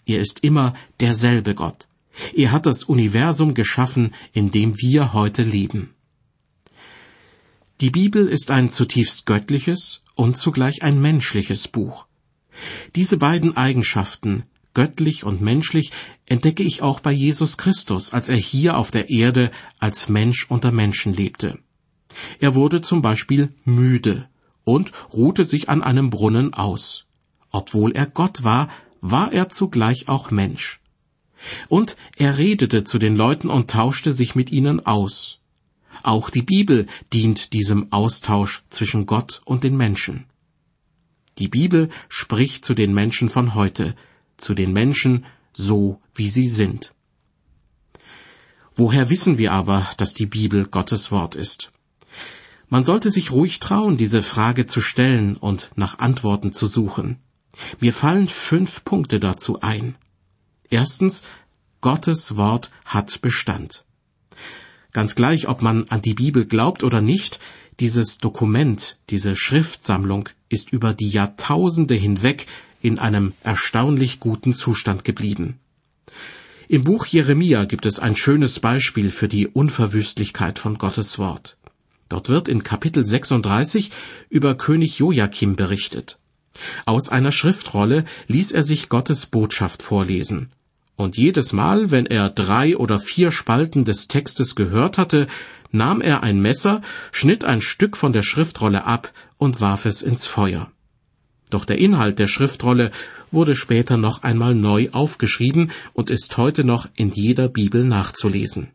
Er 0.06 0.20
ist 0.20 0.40
immer 0.40 0.75
derselbe 1.00 1.54
Gott. 1.54 1.87
Er 2.35 2.52
hat 2.52 2.67
das 2.67 2.85
Universum 2.85 3.55
geschaffen, 3.55 4.14
in 4.33 4.50
dem 4.50 4.81
wir 4.81 5.12
heute 5.12 5.43
leben. 5.43 5.95
Die 7.81 7.90
Bibel 7.90 8.29
ist 8.29 8.51
ein 8.51 8.68
zutiefst 8.68 9.25
göttliches 9.27 10.03
und 10.14 10.37
zugleich 10.37 10.83
ein 10.83 11.01
menschliches 11.01 11.66
Buch. 11.68 12.07
Diese 12.94 13.16
beiden 13.16 13.57
Eigenschaften, 13.57 14.42
göttlich 14.75 15.25
und 15.25 15.40
menschlich, 15.40 15.92
entdecke 16.27 16.62
ich 16.62 16.83
auch 16.83 17.01
bei 17.01 17.12
Jesus 17.12 17.57
Christus, 17.57 18.12
als 18.12 18.29
er 18.29 18.37
hier 18.37 18.77
auf 18.77 18.90
der 18.90 19.09
Erde 19.09 19.51
als 19.79 20.09
Mensch 20.09 20.46
unter 20.51 20.73
Menschen 20.73 21.14
lebte. 21.14 21.59
Er 22.38 22.55
wurde 22.55 22.83
zum 22.83 23.03
Beispiel 23.03 23.55
müde 23.64 24.29
und 24.64 24.92
ruhte 25.12 25.44
sich 25.44 25.68
an 25.68 25.83
einem 25.83 26.11
Brunnen 26.11 26.53
aus. 26.55 27.07
Obwohl 27.51 27.92
er 27.92 28.07
Gott 28.07 28.44
war, 28.44 28.68
war 29.01 29.33
er 29.33 29.49
zugleich 29.49 30.09
auch 30.09 30.31
Mensch. 30.31 30.80
Und 31.68 31.96
er 32.16 32.38
redete 32.38 32.85
zu 32.85 32.98
den 32.98 33.16
Leuten 33.16 33.48
und 33.48 33.70
tauschte 33.70 34.12
sich 34.12 34.35
mit 34.35 34.50
ihnen 34.50 34.85
aus. 34.85 35.38
Auch 36.03 36.31
die 36.31 36.42
Bibel 36.42 36.87
dient 37.12 37.53
diesem 37.53 37.92
Austausch 37.92 38.62
zwischen 38.70 39.07
Gott 39.07 39.40
und 39.44 39.64
den 39.64 39.76
Menschen. 39.76 40.26
Die 41.38 41.48
Bibel 41.48 41.90
spricht 42.09 42.64
zu 42.64 42.74
den 42.74 42.92
Menschen 42.94 43.29
von 43.29 43.55
heute, 43.55 43.94
zu 44.37 44.55
den 44.55 44.72
Menschen 44.72 45.24
so, 45.53 46.00
wie 46.14 46.29
sie 46.29 46.48
sind. 46.48 46.94
Woher 48.76 49.11
wissen 49.11 49.37
wir 49.37 49.53
aber, 49.53 49.88
dass 49.98 50.14
die 50.14 50.26
Bibel 50.26 50.66
Gottes 50.66 51.11
Wort 51.11 51.35
ist? 51.35 51.70
Man 52.68 52.85
sollte 52.85 53.11
sich 53.11 53.31
ruhig 53.31 53.59
trauen, 53.59 53.96
diese 53.96 54.22
Frage 54.22 54.64
zu 54.64 54.81
stellen 54.81 55.37
und 55.37 55.70
nach 55.74 55.98
Antworten 55.98 56.53
zu 56.53 56.66
suchen. 56.66 57.18
Mir 57.81 57.92
fallen 57.92 58.29
fünf 58.29 58.85
Punkte 58.85 59.18
dazu 59.18 59.61
ein. 59.61 59.96
Erstens, 60.70 61.22
Gottes 61.80 62.37
Wort 62.37 62.70
hat 62.85 63.20
Bestand. 63.22 63.85
Ganz 64.92 65.14
gleich, 65.14 65.48
ob 65.48 65.62
man 65.62 65.88
an 65.88 66.02
die 66.02 66.14
Bibel 66.14 66.44
glaubt 66.46 66.85
oder 66.85 67.00
nicht, 67.00 67.40
dieses 67.80 68.18
Dokument, 68.18 68.98
diese 69.09 69.35
Schriftsammlung 69.35 70.28
ist 70.48 70.72
über 70.72 70.94
die 70.94 71.09
Jahrtausende 71.09 71.94
hinweg 71.94 72.46
in 72.83 72.98
einem 72.98 73.33
erstaunlich 73.42 74.20
guten 74.20 74.54
Zustand 74.54 75.04
geblieben. 75.04 75.59
Im 76.68 76.85
Buch 76.85 77.06
Jeremia 77.06 77.64
gibt 77.64 77.87
es 77.87 77.98
ein 77.98 78.14
schönes 78.14 78.61
Beispiel 78.61 79.11
für 79.11 79.28
die 79.28 79.48
Unverwüstlichkeit 79.48 80.59
von 80.59 80.78
Gottes 80.78 81.18
Wort. 81.18 81.56
Dort 82.09 82.28
wird 82.28 82.48
in 82.48 82.62
Kapitel 82.62 83.04
36 83.04 83.90
über 84.28 84.54
König 84.56 84.98
Joachim 84.98 85.56
berichtet. 85.56 86.18
Aus 86.85 87.09
einer 87.09 87.33
Schriftrolle 87.33 88.04
ließ 88.26 88.52
er 88.52 88.62
sich 88.62 88.88
Gottes 88.88 89.26
Botschaft 89.26 89.83
vorlesen. 89.83 90.52
Und 91.01 91.17
jedes 91.17 91.55
Mal, 91.55 91.91
wenn 91.91 92.05
er 92.05 92.29
drei 92.29 92.77
oder 92.77 93.01
vier 93.01 93.33
Spalten 93.33 93.87
des 93.87 94.07
Textes 94.07 94.55
gehört 94.55 94.99
hatte, 94.99 95.29
nahm 95.73 96.03
er 96.03 96.23
ein 96.23 96.43
Messer, 96.43 96.83
schnitt 97.11 97.43
ein 97.43 97.63
Stück 97.63 97.97
von 97.97 98.13
der 98.13 98.23
Schriftrolle 98.23 98.85
ab 98.85 99.11
und 99.39 99.63
warf 99.63 99.87
es 99.87 100.03
ins 100.03 100.27
Feuer. 100.27 100.71
Doch 101.49 101.65
der 101.65 101.79
Inhalt 101.79 102.19
der 102.19 102.27
Schriftrolle 102.27 102.91
wurde 103.31 103.57
später 103.57 103.97
noch 103.97 104.25
einmal 104.25 104.55
neu 104.55 104.91
aufgeschrieben 104.93 105.71
und 105.95 106.11
ist 106.11 106.37
heute 106.37 106.65
noch 106.65 106.87
in 106.97 107.11
jeder 107.11 107.49
Bibel 107.49 107.83
nachzulesen 107.83 108.69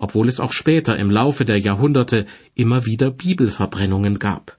obwohl 0.00 0.28
es 0.28 0.38
auch 0.38 0.52
später 0.52 0.96
im 0.96 1.10
Laufe 1.10 1.44
der 1.44 1.58
Jahrhunderte 1.58 2.24
immer 2.54 2.86
wieder 2.86 3.10
Bibelverbrennungen 3.10 4.20
gab. 4.20 4.56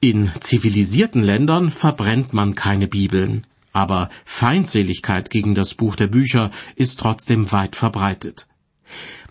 In 0.00 0.32
zivilisierten 0.40 1.22
Ländern 1.22 1.70
verbrennt 1.70 2.32
man 2.32 2.56
keine 2.56 2.88
Bibeln, 2.88 3.46
aber 3.72 4.08
Feindseligkeit 4.24 5.30
gegen 5.30 5.54
das 5.54 5.74
Buch 5.74 5.96
der 5.96 6.06
Bücher 6.06 6.50
ist 6.76 7.00
trotzdem 7.00 7.50
weit 7.52 7.76
verbreitet. 7.76 8.46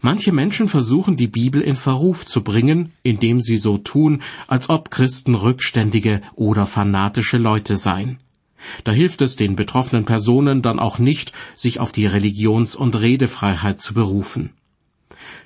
Manche 0.01 0.31
Menschen 0.31 0.67
versuchen 0.67 1.15
die 1.15 1.27
Bibel 1.27 1.61
in 1.61 1.75
Verruf 1.75 2.25
zu 2.25 2.43
bringen, 2.43 2.91
indem 3.03 3.39
sie 3.39 3.57
so 3.57 3.77
tun, 3.77 4.23
als 4.47 4.69
ob 4.69 4.89
Christen 4.89 5.35
rückständige 5.35 6.21
oder 6.33 6.65
fanatische 6.65 7.37
Leute 7.37 7.77
seien. 7.77 8.17
Da 8.83 8.91
hilft 8.91 9.21
es 9.21 9.35
den 9.35 9.55
betroffenen 9.55 10.05
Personen 10.05 10.61
dann 10.61 10.79
auch 10.79 10.97
nicht, 10.97 11.33
sich 11.55 11.79
auf 11.79 11.91
die 11.91 12.07
Religions- 12.07 12.75
und 12.75 12.99
Redefreiheit 12.99 13.79
zu 13.79 13.93
berufen. 13.93 14.51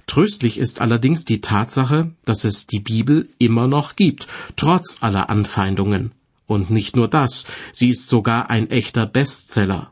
Tröstlich 0.08 0.58
ist 0.58 0.82
allerdings 0.82 1.26
die 1.26 1.42
Tatsache, 1.42 2.12
dass 2.26 2.44
es 2.44 2.68
die 2.68 2.80
Bibel 2.80 3.28
immer 3.40 3.68
noch 3.68 3.96
gibt, 3.96 4.28
trotz 4.56 4.98
aller 5.02 5.30
Anfeindungen. 5.30 6.12
Und 6.48 6.70
nicht 6.70 6.96
nur 6.96 7.08
das, 7.08 7.46
sie 7.72 7.90
ist 7.90 8.08
sogar 8.08 8.50
ein 8.50 8.70
echter 8.70 9.06
Bestseller. 9.06 9.92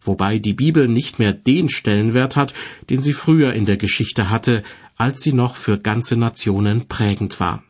Wobei 0.00 0.38
die 0.38 0.54
Bibel 0.54 0.88
nicht 0.88 1.18
mehr 1.18 1.32
den 1.32 1.68
Stellenwert 1.68 2.36
hat, 2.36 2.54
den 2.90 3.02
sie 3.02 3.12
früher 3.12 3.52
in 3.54 3.66
der 3.66 3.76
Geschichte 3.76 4.30
hatte, 4.30 4.62
als 4.96 5.22
sie 5.22 5.32
noch 5.32 5.56
für 5.56 5.78
ganze 5.78 6.16
Nationen 6.16 6.86
prägend 6.86 7.40
war. 7.40 7.62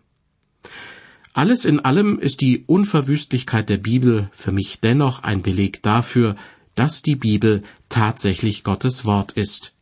Alles 1.32 1.64
in 1.64 1.80
allem 1.80 2.18
ist 2.18 2.40
die 2.40 2.64
Unverwüstlichkeit 2.66 3.68
der 3.68 3.76
Bibel 3.76 4.30
für 4.32 4.52
mich 4.52 4.80
dennoch 4.80 5.22
ein 5.22 5.42
Beleg 5.42 5.82
dafür, 5.82 6.36
dass 6.74 7.02
die 7.02 7.16
Bibel 7.16 7.62
tatsächlich 7.88 8.64
Gottes 8.64 9.04
Wort 9.04 9.32
ist. 9.32 9.74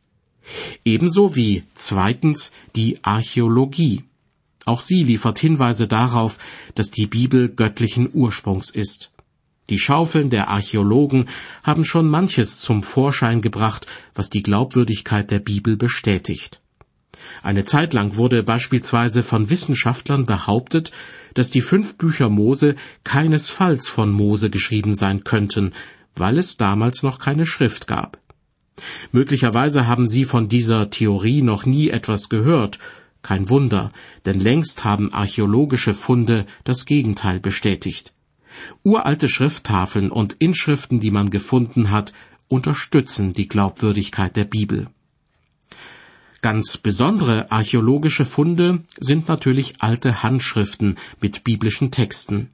Ebenso 0.85 1.37
wie 1.37 1.65
zweitens 1.75 2.51
die 2.77 2.99
Archäologie. 3.03 4.05
Auch 4.65 4.81
sie 4.81 5.05
liefert 5.05 5.39
Hinweise 5.39 5.87
darauf, 5.87 6.39
dass 6.75 6.91
die 6.91 7.07
Bibel 7.07 7.49
göttlichen 7.49 8.09
Ursprungs 8.13 8.71
ist. 8.71 9.11
Die 9.71 9.79
Schaufeln 9.79 10.31
der 10.31 10.49
Archäologen 10.49 11.27
haben 11.63 11.85
schon 11.85 12.09
manches 12.09 12.61
zum 12.61 12.83
Vorschein 12.83 13.41
gebracht, 13.41 13.87
was 14.15 14.29
die 14.29 14.43
Glaubwürdigkeit 14.43 15.31
der 15.31 15.39
Bibel 15.39 15.77
bestätigt. 15.77 16.61
Eine 17.43 17.65
Zeit 17.65 17.95
lang 17.95 18.17
wurde 18.17 18.43
beispielsweise 18.43 19.23
von 19.23 19.49
Wissenschaftlern 19.49 20.27
behauptet, 20.27 20.93
dass 21.33 21.51
die 21.51 21.63
fünf 21.63 21.97
Bücher 21.97 22.29
Mose 22.29 22.77
keinesfalls 23.05 23.89
von 23.89 24.13
Mose 24.13 24.51
geschrieben 24.51 24.95
sein 24.95 25.25
könnten, 25.25 25.73
weil 26.15 26.39
es 26.39 26.57
damals 26.57 27.03
noch 27.03 27.19
keine 27.19 27.47
Schrift 27.47 27.87
gab. 27.87 28.19
Möglicherweise 29.13 29.87
haben 29.87 30.07
Sie 30.07 30.25
von 30.25 30.49
dieser 30.49 30.91
Theorie 30.91 31.43
noch 31.43 31.65
nie 31.65 31.91
etwas 31.91 32.29
gehört. 32.29 32.79
Kein 33.25 33.49
Wunder, 33.49 33.91
denn 34.27 34.39
längst 34.39 34.85
haben 34.85 35.13
archäologische 35.13 35.95
Funde 35.95 36.45
das 36.63 36.85
Gegenteil 36.85 37.41
bestätigt. 37.41 38.13
Uralte 38.83 39.31
Schrifttafeln 39.31 40.11
und 40.11 40.35
Inschriften, 40.35 41.01
die 41.01 41.11
man 41.11 41.31
gefunden 41.31 41.91
hat, 41.91 42.13
unterstützen 42.49 43.33
die 43.33 43.49
Glaubwürdigkeit 43.49 44.37
der 44.37 44.45
Bibel. 44.45 44.89
Ganz 46.43 46.77
besondere 46.77 47.51
archäologische 47.51 48.27
Funde 48.27 48.85
sind 49.01 49.27
natürlich 49.27 49.81
alte 49.81 50.23
Handschriften 50.23 50.97
mit 51.23 51.45
biblischen 51.45 51.91
Texten 51.91 52.51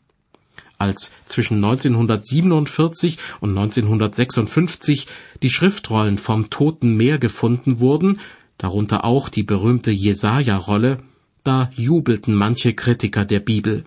als 0.81 1.11
zwischen 1.27 1.63
1947 1.63 3.19
und 3.41 3.51
1956 3.51 5.07
die 5.43 5.51
Schriftrollen 5.51 6.17
vom 6.17 6.49
Toten 6.49 6.97
Meer 6.97 7.19
gefunden 7.19 7.81
wurden, 7.81 8.19
darunter 8.61 9.05
auch 9.05 9.31
die 9.31 9.43
berühmte 9.43 9.91
Jesaja-Rolle, 9.91 10.99
da 11.45 11.71
jubelten 11.75 12.35
manche 12.35 12.75
Kritiker 12.75 13.25
der 13.25 13.41
Bibel. 13.41 13.85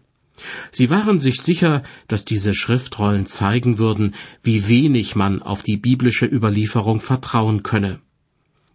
Sie 0.71 0.89
waren 0.89 1.19
sich 1.19 1.41
sicher, 1.41 1.83
dass 2.07 2.25
diese 2.25 2.55
Schriftrollen 2.55 3.27
zeigen 3.27 3.77
würden, 3.77 4.15
wie 4.41 4.67
wenig 4.67 5.15
man 5.15 5.43
auf 5.43 5.61
die 5.61 5.77
biblische 5.77 6.25
Überlieferung 6.25 7.01
vertrauen 7.01 7.61
könne. 7.61 7.99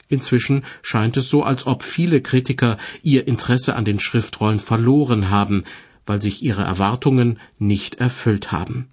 Inzwischen 0.08 0.64
scheint 0.82 1.16
es 1.16 1.28
so, 1.28 1.42
als 1.42 1.66
ob 1.66 1.82
viele 1.82 2.22
Kritiker 2.22 2.78
ihr 3.02 3.26
Interesse 3.26 3.74
an 3.74 3.84
den 3.84 3.98
Schriftrollen 3.98 4.60
verloren 4.60 5.30
haben, 5.30 5.64
weil 6.06 6.22
sich 6.22 6.42
ihre 6.42 6.62
Erwartungen 6.62 7.40
nicht 7.58 7.96
erfüllt 7.96 8.52
haben. 8.52 8.88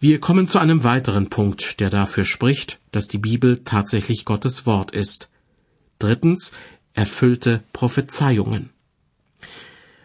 Wir 0.00 0.20
kommen 0.20 0.46
zu 0.46 0.60
einem 0.60 0.84
weiteren 0.84 1.28
Punkt, 1.28 1.80
der 1.80 1.90
dafür 1.90 2.24
spricht, 2.24 2.78
dass 2.92 3.08
die 3.08 3.18
Bibel 3.18 3.64
tatsächlich 3.64 4.24
Gottes 4.24 4.64
Wort 4.64 4.92
ist. 4.92 5.28
Drittens 5.98 6.52
erfüllte 6.94 7.64
Prophezeiungen. 7.72 8.70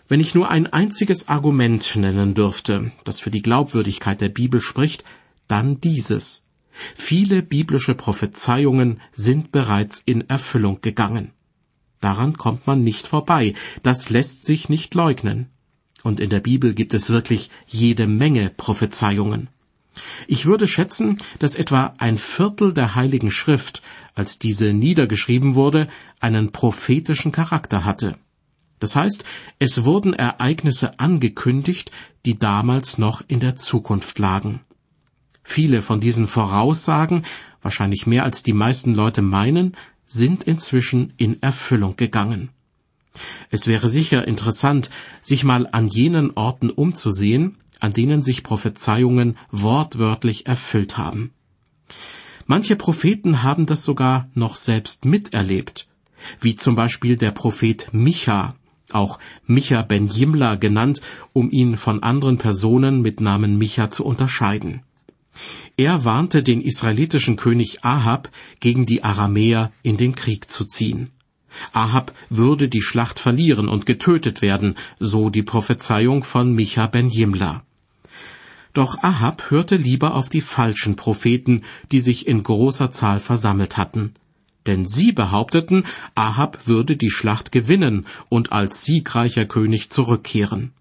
Wenn 0.08 0.19
ich 0.19 0.34
nur 0.34 0.49
ein 0.49 0.65
einziges 0.65 1.27
Argument 1.27 1.95
nennen 1.95 2.34
dürfte, 2.34 2.91
das 3.03 3.19
für 3.19 3.29
die 3.29 3.43
Glaubwürdigkeit 3.43 4.19
der 4.19 4.29
Bibel 4.29 4.62
spricht, 4.62 5.03
dann 5.47 5.79
dieses. 5.79 6.43
Viele 6.95 7.43
biblische 7.43 7.93
Prophezeiungen 7.93 8.99
sind 9.12 9.51
bereits 9.51 10.01
in 10.03 10.27
Erfüllung 10.27 10.82
gegangen. 10.82 11.34
Daran 11.99 12.36
kommt 12.36 12.65
man 12.65 12.84
nicht 12.84 13.06
vorbei. 13.06 13.53
Das 13.84 14.10
lässt 14.10 14.45
sich 14.45 14.69
nicht 14.69 14.95
leugnen. 14.95 15.51
Und 16.01 16.19
in 16.19 16.32
der 16.32 16.39
Bibel 16.39 16.73
gibt 16.73 16.95
es 16.95 17.12
wirklich 17.12 17.51
jede 17.67 18.08
Menge 18.08 18.49
Prophezeiungen. 18.58 19.49
Ich 20.27 20.45
würde 20.45 20.67
schätzen, 20.67 21.19
dass 21.39 21.56
etwa 21.56 21.93
ein 21.97 22.17
Viertel 22.17 22.73
der 22.73 22.95
Heiligen 22.95 23.32
Schrift, 23.32 23.82
als 24.15 24.39
diese 24.39 24.73
niedergeschrieben 24.73 25.56
wurde, 25.56 25.88
einen 26.19 26.51
prophetischen 26.51 27.32
Charakter 27.32 27.86
hatte. 27.86 28.17
Das 28.79 28.95
heißt, 28.95 29.23
es 29.60 29.86
wurden 29.86 30.13
Ereignisse 30.13 30.99
angekündigt, 30.99 31.91
die 32.25 32.38
damals 32.38 32.97
noch 32.97 33.23
in 33.27 33.39
der 33.39 33.56
Zukunft 33.56 34.19
lagen. 34.19 34.62
Viele 35.43 35.82
von 35.82 35.99
diesen 35.99 36.27
Voraussagen, 36.27 37.23
wahrscheinlich 37.62 38.08
mehr 38.08 38.23
als 38.23 38.43
die 38.43 38.53
meisten 38.53 38.95
Leute 38.95 39.21
meinen, 39.21 39.75
sind 40.06 40.43
inzwischen 40.43 41.13
in 41.17 41.41
Erfüllung 41.41 41.95
gegangen. 41.95 42.49
Es 43.51 43.67
wäre 43.67 43.89
sicher 43.89 44.27
interessant, 44.27 44.89
sich 45.21 45.43
mal 45.43 45.67
an 45.71 45.88
jenen 45.88 46.32
Orten 46.32 46.69
umzusehen, 46.69 47.58
an 47.79 47.93
denen 47.93 48.21
sich 48.21 48.43
Prophezeiungen 48.43 49.38
wortwörtlich 49.51 50.45
erfüllt 50.45 50.97
haben. 50.97 51.31
Manche 52.45 52.75
Propheten 52.75 53.43
haben 53.43 53.65
das 53.65 53.83
sogar 53.83 54.29
noch 54.33 54.55
selbst 54.55 55.05
miterlebt, 55.05 55.88
wie 56.39 56.55
zum 56.55 56.75
Beispiel 56.75 57.15
der 57.17 57.31
Prophet 57.31 57.89
Micha, 57.93 58.55
auch 58.91 59.19
Micha 59.45 59.81
ben 59.81 60.07
Jimla 60.07 60.55
genannt, 60.55 61.01
um 61.31 61.49
ihn 61.49 61.77
von 61.77 62.03
anderen 62.03 62.38
Personen 62.38 63.01
mit 63.01 63.21
Namen 63.21 63.57
Micha 63.57 63.91
zu 63.91 64.05
unterscheiden. 64.05 64.81
Er 65.77 66.05
warnte 66.05 66.43
den 66.43 66.62
israelitischen 66.62 67.36
König 67.36 67.83
Ahab, 67.83 68.29
gegen 68.59 68.86
die 68.86 69.03
Aramäer 69.03 69.71
in 69.81 69.97
den 69.97 70.13
Krieg 70.13 70.49
zu 70.49 70.65
ziehen. 70.65 71.09
Ahab 71.71 72.13
würde 72.29 72.69
die 72.69 72.81
Schlacht 72.81 73.19
verlieren 73.19 73.67
und 73.67 73.85
getötet 73.85 74.41
werden, 74.41 74.75
so 74.99 75.29
die 75.29 75.43
Prophezeiung 75.43 76.23
von 76.23 76.53
Micha 76.53 76.87
ben 76.87 77.09
Jimla. 77.09 77.63
Doch 78.73 79.03
Ahab 79.03 79.51
hörte 79.51 79.75
lieber 79.75 80.15
auf 80.15 80.29
die 80.29 80.41
falschen 80.41 80.95
Propheten, 80.95 81.61
die 81.91 81.99
sich 81.99 82.27
in 82.27 82.41
großer 82.41 82.91
Zahl 82.91 83.19
versammelt 83.19 83.77
hatten. 83.77 84.15
Denn 84.65 84.87
sie 84.87 85.11
behaupteten, 85.11 85.85
Ahab 86.15 86.67
würde 86.67 86.97
die 86.97 87.11
Schlacht 87.11 87.51
gewinnen 87.51 88.07
und 88.29 88.51
als 88.51 88.83
siegreicher 88.83 89.45
König 89.45 89.89
zurückkehren. 89.89 90.71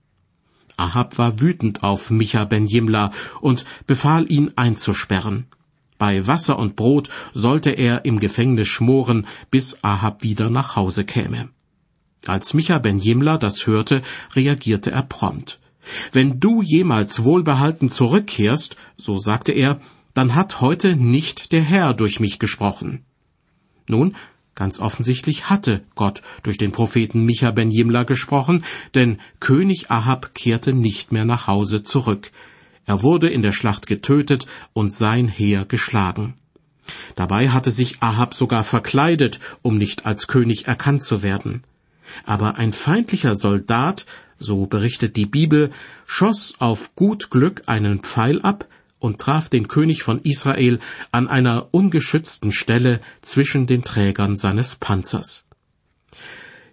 Ahab 0.77 1.19
war 1.19 1.41
wütend 1.41 1.83
auf 1.83 2.11
Micha 2.11 2.45
ben 2.45 2.67
Jimla 2.67 3.11
und 3.41 3.65
befahl 3.87 4.31
ihn 4.31 4.53
einzusperren. 4.57 5.47
Bei 6.03 6.27
Wasser 6.27 6.59
und 6.59 6.75
Brot 6.75 7.11
sollte 7.33 7.71
er 7.71 8.05
im 8.05 8.19
Gefängnis 8.19 8.67
schmoren, 8.67 9.25
bis 9.53 9.85
Ahab 9.85 10.25
wieder 10.25 10.51
nach 10.51 10.75
Hause 10.75 11.05
käme. 11.05 11.51
Als 12.27 12.55
Micha 12.55 12.81
ben 12.81 12.99
Jimla 12.99 13.39
das 13.39 13.69
hörte, 13.69 14.03
reagierte 14.35 14.91
er 14.91 15.05
prompt. 15.05 15.61
Wenn 16.11 16.41
du 16.41 16.61
jemals 16.61 17.23
wohlbehalten 17.23 17.89
zurückkehrst, 17.89 18.75
so 18.97 19.19
sagte 19.19 19.53
er, 19.53 19.81
dann 20.13 20.35
hat 20.35 20.61
heute 20.61 20.97
nicht 20.97 21.53
der 21.53 21.63
Herr 21.63 21.95
durch 21.95 22.19
mich 22.19 22.41
gesprochen. 22.41 23.05
Nun, 23.87 24.17
Ganz 24.57 24.81
offensichtlich 24.81 25.49
hatte 25.49 25.83
Gott 25.95 26.21
durch 26.43 26.59
den 26.59 26.73
Propheten 26.73 27.25
Micha 27.25 27.53
ben 27.53 27.71
Jimla 27.71 28.03
gesprochen, 28.03 28.65
denn 28.95 29.19
König 29.41 29.91
Ahab 29.91 30.35
kehrte 30.35 30.75
nicht 30.75 31.11
mehr 31.11 31.25
nach 31.25 31.47
Hause 31.47 31.85
zurück. 31.85 32.33
Er 32.87 33.03
wurde 33.03 33.29
in 33.29 33.43
der 33.43 33.53
Schlacht 33.53 33.87
getötet 33.87 34.47
und 34.73 34.93
sein 34.93 35.29
Heer 35.29 35.65
geschlagen. 35.65 36.35
Dabei 37.15 37.51
hatte 37.51 37.71
sich 37.71 38.03
Ahab 38.03 38.35
sogar 38.35 38.65
verkleidet, 38.65 39.39
um 39.63 39.79
nicht 39.79 40.07
als 40.07 40.27
König 40.27 40.67
erkannt 40.67 41.03
zu 41.03 41.23
werden. 41.23 41.63
Aber 42.25 42.59
ein 42.59 42.73
feindlicher 42.73 43.37
Soldat, 43.37 44.07
so 44.39 44.67
berichtet 44.67 45.17
die 45.17 45.27
Bibel, 45.27 45.71
schoss 46.07 46.55
auf 46.59 46.95
gut 46.95 47.31
Glück 47.31 47.63
einen 47.67 48.01
Pfeil 48.01 48.43
ab, 48.43 48.67
und 49.03 49.21
traf 49.21 49.49
den 49.49 49.67
König 49.67 50.05
von 50.05 50.23
Israel 50.23 50.79
an 51.11 51.27
einer 51.27 51.69
ungeschützten 51.73 52.53
Stelle 52.53 53.01
zwischen 53.21 53.67
den 53.67 53.83
Trägern 53.83 54.37
seines 54.37 54.77
Panzers. 54.77 55.45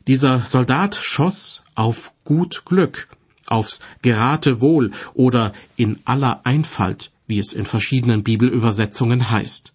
Dieser 0.08 0.40
Soldat 0.42 0.96
schoss 0.96 1.64
auf 1.74 2.14
gut 2.24 2.66
Glück, 2.66 3.08
aufs 3.50 3.80
Geratewohl 4.02 4.92
oder 5.14 5.54
in 5.76 6.00
aller 6.06 6.42
Einfalt, 6.46 7.12
wie 7.28 7.40
es 7.40 7.54
in 7.54 7.66
verschiedenen 7.66 8.24
Bibelübersetzungen 8.24 9.30
heißt. 9.30 9.74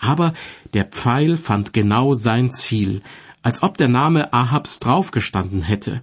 Aber 0.00 0.34
der 0.74 0.84
Pfeil 0.84 1.36
fand 1.36 1.72
genau 1.72 2.14
sein 2.14 2.52
Ziel, 2.52 3.02
als 3.42 3.62
ob 3.62 3.76
der 3.76 3.88
Name 3.88 4.32
Ahabs 4.32 4.80
draufgestanden 4.80 5.62
hätte. 5.62 6.02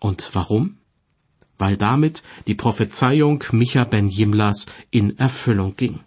Und 0.00 0.28
warum? 0.32 0.78
weil 1.62 1.76
damit 1.76 2.24
die 2.48 2.56
Prophezeiung 2.56 3.44
Micha 3.52 3.84
ben 3.84 4.08
Jimlas 4.08 4.66
in 4.90 5.16
Erfüllung 5.16 5.76
ging. 5.76 6.00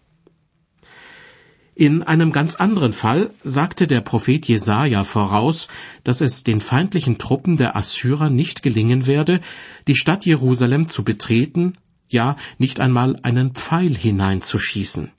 In 1.77 2.03
einem 2.03 2.31
ganz 2.31 2.55
anderen 2.55 2.93
Fall 2.93 3.31
sagte 3.43 3.85
der 3.85 3.99
Prophet 3.99 4.47
Jesaja 4.47 5.03
voraus, 5.03 5.67
dass 6.05 6.21
es 6.21 6.45
den 6.45 6.61
feindlichen 6.61 7.17
Truppen 7.17 7.57
der 7.57 7.75
Assyrer 7.75 8.29
nicht 8.29 8.63
gelingen 8.63 9.07
werde, 9.07 9.41
die 9.85 9.95
Stadt 9.95 10.25
Jerusalem 10.25 10.87
zu 10.87 11.03
betreten, 11.03 11.73
ja 12.07 12.37
nicht 12.59 12.79
einmal 12.79 13.17
einen 13.23 13.51
Pfeil 13.51 13.93
hineinzuschießen. 13.93 15.11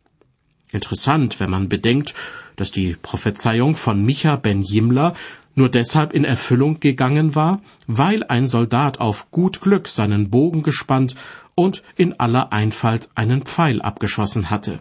Interessant, 0.73 1.41
wenn 1.41 1.51
man 1.51 1.69
bedenkt, 1.69 2.15
dass 2.57 2.73
die 2.73 2.97
Prophezeiung 3.03 3.77
von 3.77 4.03
Micha 4.03 4.37
ben 4.37 4.63
Jimla 4.63 5.13
nur 5.57 5.69
deshalb 5.69 6.15
in 6.15 6.25
Erfüllung 6.25 6.81
gegangen 6.81 7.35
war, 7.35 7.61
weil 7.87 8.25
ein 8.25 8.47
Soldat 8.47 8.99
auf 8.99 9.31
gut 9.31 9.61
Glück 9.61 9.89
seinen 9.89 10.31
Bogen 10.31 10.63
gespannt 10.63 11.17
und 11.55 11.83
in 11.97 12.19
aller 12.19 12.55
Einfalt 12.55 13.11
einen 13.15 13.43
Pfeil 13.43 13.83
abgeschossen 13.83 14.49
hatte. 14.49 14.81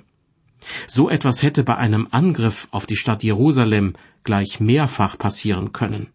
So 0.88 1.10
etwas 1.10 1.43
hätte 1.43 1.63
bei 1.63 1.78
einem 1.78 2.08
Angriff 2.12 2.67
auf 2.71 2.86
die 2.86 2.97
Stadt 2.97 3.23
Jerusalem 3.23 3.93
gleich 4.23 4.60
mehrfach 4.60 5.17
passieren 5.17 5.71
können. 5.71 6.08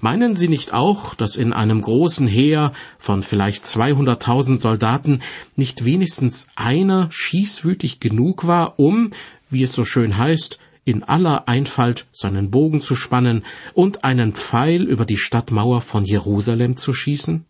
Meinen 0.00 0.36
Sie 0.36 0.48
nicht 0.48 0.72
auch, 0.72 1.14
dass 1.14 1.36
in 1.36 1.52
einem 1.52 1.82
großen 1.82 2.28
Heer 2.28 2.72
von 2.98 3.22
vielleicht 3.22 3.64
200.000 3.64 4.56
Soldaten 4.56 5.20
nicht 5.56 5.84
wenigstens 5.84 6.46
einer 6.54 7.08
schießwütig 7.10 8.00
genug 8.00 8.46
war, 8.46 8.78
um, 8.78 9.10
wie 9.50 9.64
es 9.64 9.72
so 9.72 9.84
schön 9.84 10.16
heißt, 10.16 10.58
in 10.84 11.02
aller 11.02 11.48
Einfalt 11.48 12.06
seinen 12.12 12.50
Bogen 12.50 12.80
zu 12.80 12.96
spannen 12.96 13.44
und 13.74 14.04
einen 14.04 14.34
Pfeil 14.34 14.84
über 14.84 15.04
die 15.04 15.18
Stadtmauer 15.18 15.82
von 15.82 16.04
Jerusalem 16.04 16.76
zu 16.76 16.94
schießen? 16.94 17.44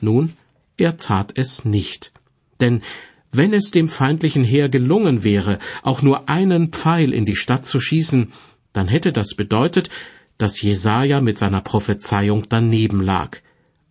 Nun, 0.00 0.36
er 0.76 0.98
tat 0.98 1.32
es 1.36 1.64
nicht. 1.64 2.12
Denn 2.60 2.82
wenn 3.36 3.52
es 3.52 3.70
dem 3.70 3.88
feindlichen 3.88 4.44
Heer 4.44 4.68
gelungen 4.68 5.24
wäre, 5.24 5.58
auch 5.82 6.02
nur 6.02 6.28
einen 6.28 6.68
Pfeil 6.68 7.12
in 7.12 7.26
die 7.26 7.36
Stadt 7.36 7.66
zu 7.66 7.80
schießen, 7.80 8.32
dann 8.72 8.88
hätte 8.88 9.12
das 9.12 9.34
bedeutet, 9.34 9.90
dass 10.38 10.60
Jesaja 10.60 11.20
mit 11.20 11.38
seiner 11.38 11.60
Prophezeiung 11.60 12.44
daneben 12.48 13.00
lag 13.00 13.38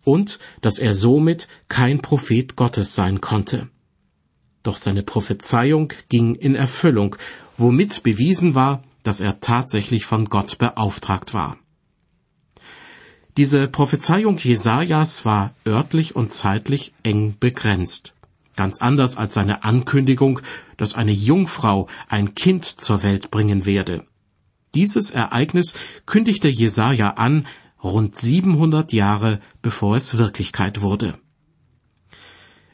und 0.04 0.38
dass 0.60 0.78
er 0.78 0.94
somit 0.94 1.48
kein 1.68 2.00
Prophet 2.00 2.56
Gottes 2.56 2.94
sein 2.94 3.20
konnte. 3.20 3.68
Doch 4.62 4.76
seine 4.76 5.02
Prophezeiung 5.02 5.92
ging 6.08 6.34
in 6.34 6.54
Erfüllung, 6.54 7.16
womit 7.56 8.02
bewiesen 8.02 8.54
war, 8.54 8.82
dass 9.02 9.20
er 9.20 9.40
tatsächlich 9.40 10.06
von 10.06 10.26
Gott 10.26 10.58
beauftragt 10.58 11.34
war. 11.34 11.58
Diese 13.36 13.68
Prophezeiung 13.68 14.38
Jesajas 14.38 15.24
war 15.24 15.54
örtlich 15.66 16.14
und 16.14 16.32
zeitlich 16.32 16.92
eng 17.02 17.36
begrenzt. 17.38 18.13
Ganz 18.56 18.78
anders 18.78 19.16
als 19.16 19.34
seine 19.34 19.64
Ankündigung, 19.64 20.40
dass 20.76 20.94
eine 20.94 21.12
Jungfrau 21.12 21.88
ein 22.08 22.34
Kind 22.34 22.64
zur 22.64 23.02
Welt 23.02 23.30
bringen 23.30 23.66
werde. 23.66 24.06
Dieses 24.74 25.10
Ereignis 25.10 25.74
kündigte 26.06 26.48
Jesaja 26.48 27.10
an, 27.10 27.46
rund 27.82 28.16
700 28.16 28.92
Jahre 28.92 29.40
bevor 29.62 29.96
es 29.96 30.18
Wirklichkeit 30.18 30.82
wurde. 30.82 31.18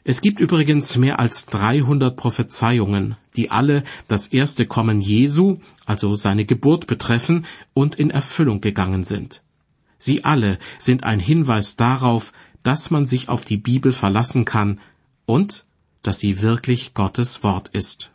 Es 0.03 0.21
gibt 0.21 0.39
übrigens 0.39 0.97
mehr 0.97 1.19
als 1.19 1.45
300 1.45 2.15
Prophezeiungen, 2.15 3.17
die 3.35 3.51
alle 3.51 3.83
das 4.07 4.27
erste 4.27 4.65
Kommen 4.65 4.99
Jesu, 4.99 5.59
also 5.85 6.15
seine 6.15 6.45
Geburt 6.45 6.87
betreffen 6.87 7.45
und 7.73 7.95
in 7.95 8.09
Erfüllung 8.09 8.61
gegangen 8.61 9.03
sind. 9.03 9.43
Sie 9.99 10.23
alle 10.23 10.57
sind 10.79 11.03
ein 11.03 11.19
Hinweis 11.19 11.75
darauf, 11.75 12.33
dass 12.63 12.89
man 12.89 13.05
sich 13.05 13.29
auf 13.29 13.45
die 13.45 13.57
Bibel 13.57 13.91
verlassen 13.91 14.43
kann 14.43 14.79
und 15.27 15.65
dass 16.03 16.19
sie 16.19 16.41
wirklich 16.41 16.93
Gottes 16.93 17.43
Wort 17.43 17.69
ist. 17.69 18.11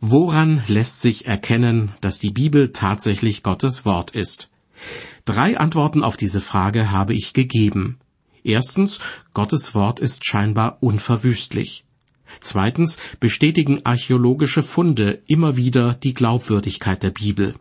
Woran 0.00 0.62
lässt 0.66 1.02
sich 1.02 1.26
erkennen, 1.26 1.92
dass 2.00 2.18
die 2.18 2.30
Bibel 2.30 2.72
tatsächlich 2.72 3.42
Gottes 3.42 3.84
Wort 3.84 4.12
ist? 4.12 4.50
Drei 5.26 5.58
Antworten 5.58 6.02
auf 6.02 6.16
diese 6.16 6.40
Frage 6.40 6.90
habe 6.90 7.12
ich 7.12 7.34
gegeben. 7.34 7.98
Erstens, 8.42 8.98
Gottes 9.34 9.74
Wort 9.74 10.00
ist 10.00 10.24
scheinbar 10.24 10.78
unverwüstlich. 10.80 11.84
Zweitens 12.40 12.96
bestätigen 13.18 13.84
archäologische 13.84 14.62
Funde 14.62 15.22
immer 15.26 15.56
wieder 15.56 15.92
die 15.92 16.14
Glaubwürdigkeit 16.14 17.02
der 17.02 17.10
Bibel. 17.10 17.56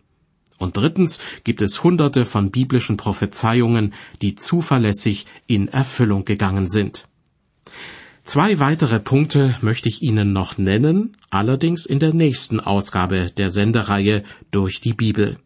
Und 0.57 0.77
drittens 0.77 1.19
gibt 1.43 1.61
es 1.61 1.83
hunderte 1.83 2.23
von 2.25 2.51
biblischen 2.51 2.95
Prophezeiungen, 2.95 3.93
die 4.21 4.35
zuverlässig 4.35 5.25
in 5.47 5.67
Erfüllung 5.67 6.23
gegangen 6.23 6.69
sind. 6.69 7.08
Zwei 8.29 8.59
weitere 8.59 8.99
Punkte 8.99 9.55
möchte 9.61 9.89
ich 9.89 10.03
Ihnen 10.03 10.33
noch 10.33 10.59
nennen, 10.59 11.17
allerdings 11.31 11.87
in 11.87 11.99
der 11.99 12.13
nächsten 12.13 12.59
Ausgabe 12.59 13.31
der 13.35 13.49
Sendereihe 13.49 14.23
durch 14.51 14.81
die 14.81 14.93
Bibel. 14.93 15.39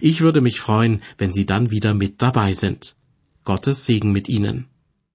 Ich 0.00 0.20
würde 0.20 0.40
mich 0.40 0.60
freuen, 0.60 1.02
wenn 1.18 1.32
Sie 1.32 1.46
dann 1.46 1.72
wieder 1.72 1.94
mit 1.94 2.22
dabei 2.22 2.52
sind. 2.52 2.94
Gottes 3.42 3.86
Segen 3.86 4.12
mit 4.12 4.28
Ihnen. 4.28 4.68